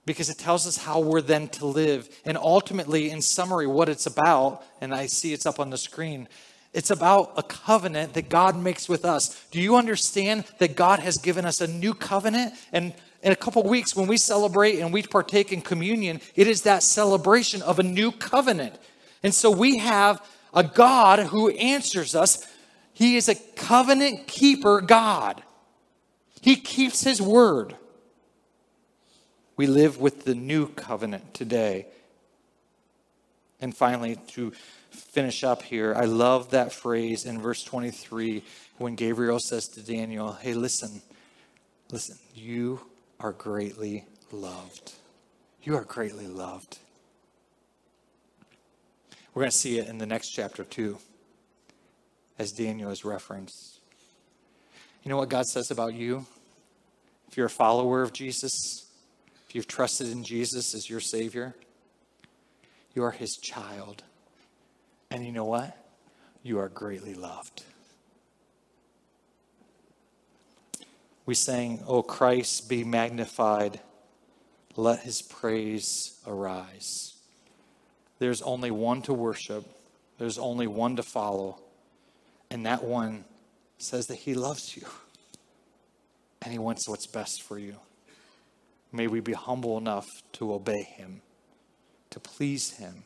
[0.05, 2.09] because it tells us how we're then to live.
[2.25, 6.29] And ultimately, in summary, what it's about, and I see it's up on the screen,
[6.73, 9.45] it's about a covenant that God makes with us.
[9.51, 12.55] Do you understand that God has given us a new covenant?
[12.73, 16.63] And in a couple weeks, when we celebrate and we partake in communion, it is
[16.63, 18.75] that celebration of a new covenant.
[19.23, 22.47] And so we have a God who answers us.
[22.95, 25.43] He is a covenant keeper God,
[26.41, 27.77] He keeps His word.
[29.55, 31.87] We live with the new covenant today.
[33.61, 34.53] And finally, to
[35.13, 38.43] finish up here, I love that phrase in verse 23
[38.79, 41.03] when Gabriel says to Daniel, Hey, listen,
[41.91, 42.81] listen, you
[43.21, 44.93] are greatly loved.
[45.63, 46.79] You are greatly loved.
[49.35, 50.99] We're going to see it in the next chapter, too,
[52.39, 53.81] as Daniel is referenced.
[55.03, 56.27] You know what God says about you?
[57.29, 58.87] If you're a follower of Jesus,
[59.47, 61.55] if you've trusted in Jesus as your Savior,
[62.95, 64.05] you are His child.
[65.13, 65.77] And you know what?
[66.43, 67.65] You are greatly loved.
[71.27, 73.81] We sang, O Christ, be magnified,
[74.75, 77.15] let his praise arise.
[78.21, 79.67] There's only one to worship,
[80.19, 81.61] there's only one to follow,
[82.51, 83.27] and that one
[83.77, 84.87] says that he loves you
[86.41, 87.77] and he wants what's best for you.
[88.91, 91.21] May we be humble enough to obey him,
[92.11, 93.05] to please him,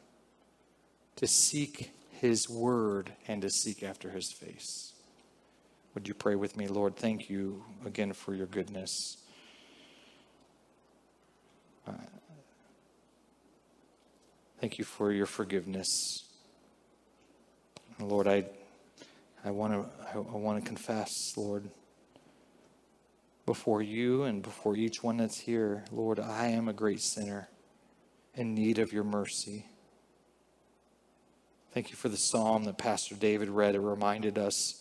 [1.16, 1.90] to seek
[2.20, 4.92] his word and to seek after his face.
[5.94, 6.96] Would you pray with me, Lord?
[6.96, 9.16] Thank you again for your goodness.
[11.86, 11.92] Uh,
[14.60, 16.24] thank you for your forgiveness.
[17.98, 18.44] Lord, I,
[19.44, 21.70] I want to I, I want to confess, Lord,
[23.46, 27.48] before you and before each one that's here, Lord, I am a great sinner
[28.34, 29.66] in need of your mercy.
[31.76, 33.74] Thank you for the psalm that Pastor David read.
[33.74, 34.80] It reminded us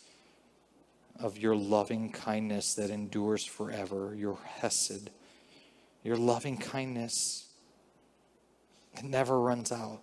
[1.20, 5.10] of your loving kindness that endures forever, your Hesed,
[6.06, 7.50] your loving kindness.
[8.94, 10.00] It never runs out.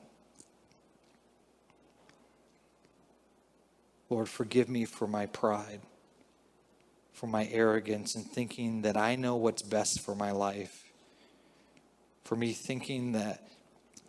[4.10, 5.80] Lord, forgive me for my pride,
[7.14, 10.92] for my arrogance, and thinking that I know what's best for my life,
[12.22, 13.48] for me thinking that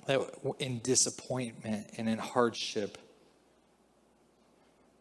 [0.06, 0.22] that
[0.60, 2.98] in disappointment and in hardship,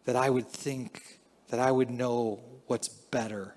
[0.04, 1.18] that I would think
[1.48, 3.54] that I would know what's better.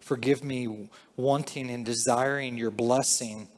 [0.00, 3.48] Forgive me wanting and desiring your blessing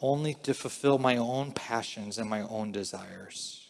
[0.00, 3.68] only to fulfill my own passions and my own desires.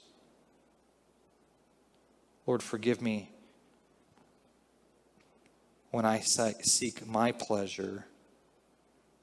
[2.46, 3.32] Lord, forgive me
[5.90, 8.06] when I seek my pleasure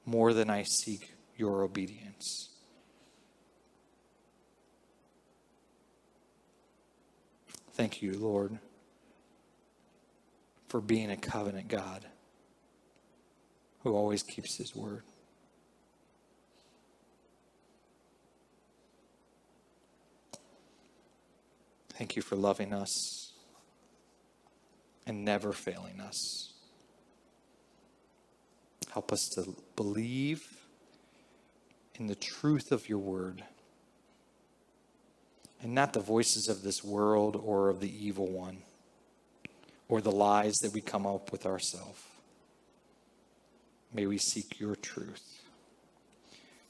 [0.04, 2.50] more than I seek your obedience.
[7.72, 8.58] Thank you, Lord,
[10.68, 12.04] for being a covenant God
[13.84, 15.04] who always keeps his word.
[21.90, 23.32] Thank you for loving us
[25.06, 26.52] and never failing us.
[28.92, 30.57] Help us to believe
[31.98, 33.42] in the truth of your word
[35.60, 38.58] and not the voices of this world or of the evil one
[39.88, 42.00] or the lies that we come up with ourselves.
[43.92, 45.40] May we seek your truth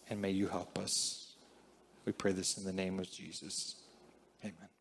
[0.09, 1.35] and may you help us.
[2.05, 3.77] We pray this in the name of Jesus.
[4.43, 4.78] Amen.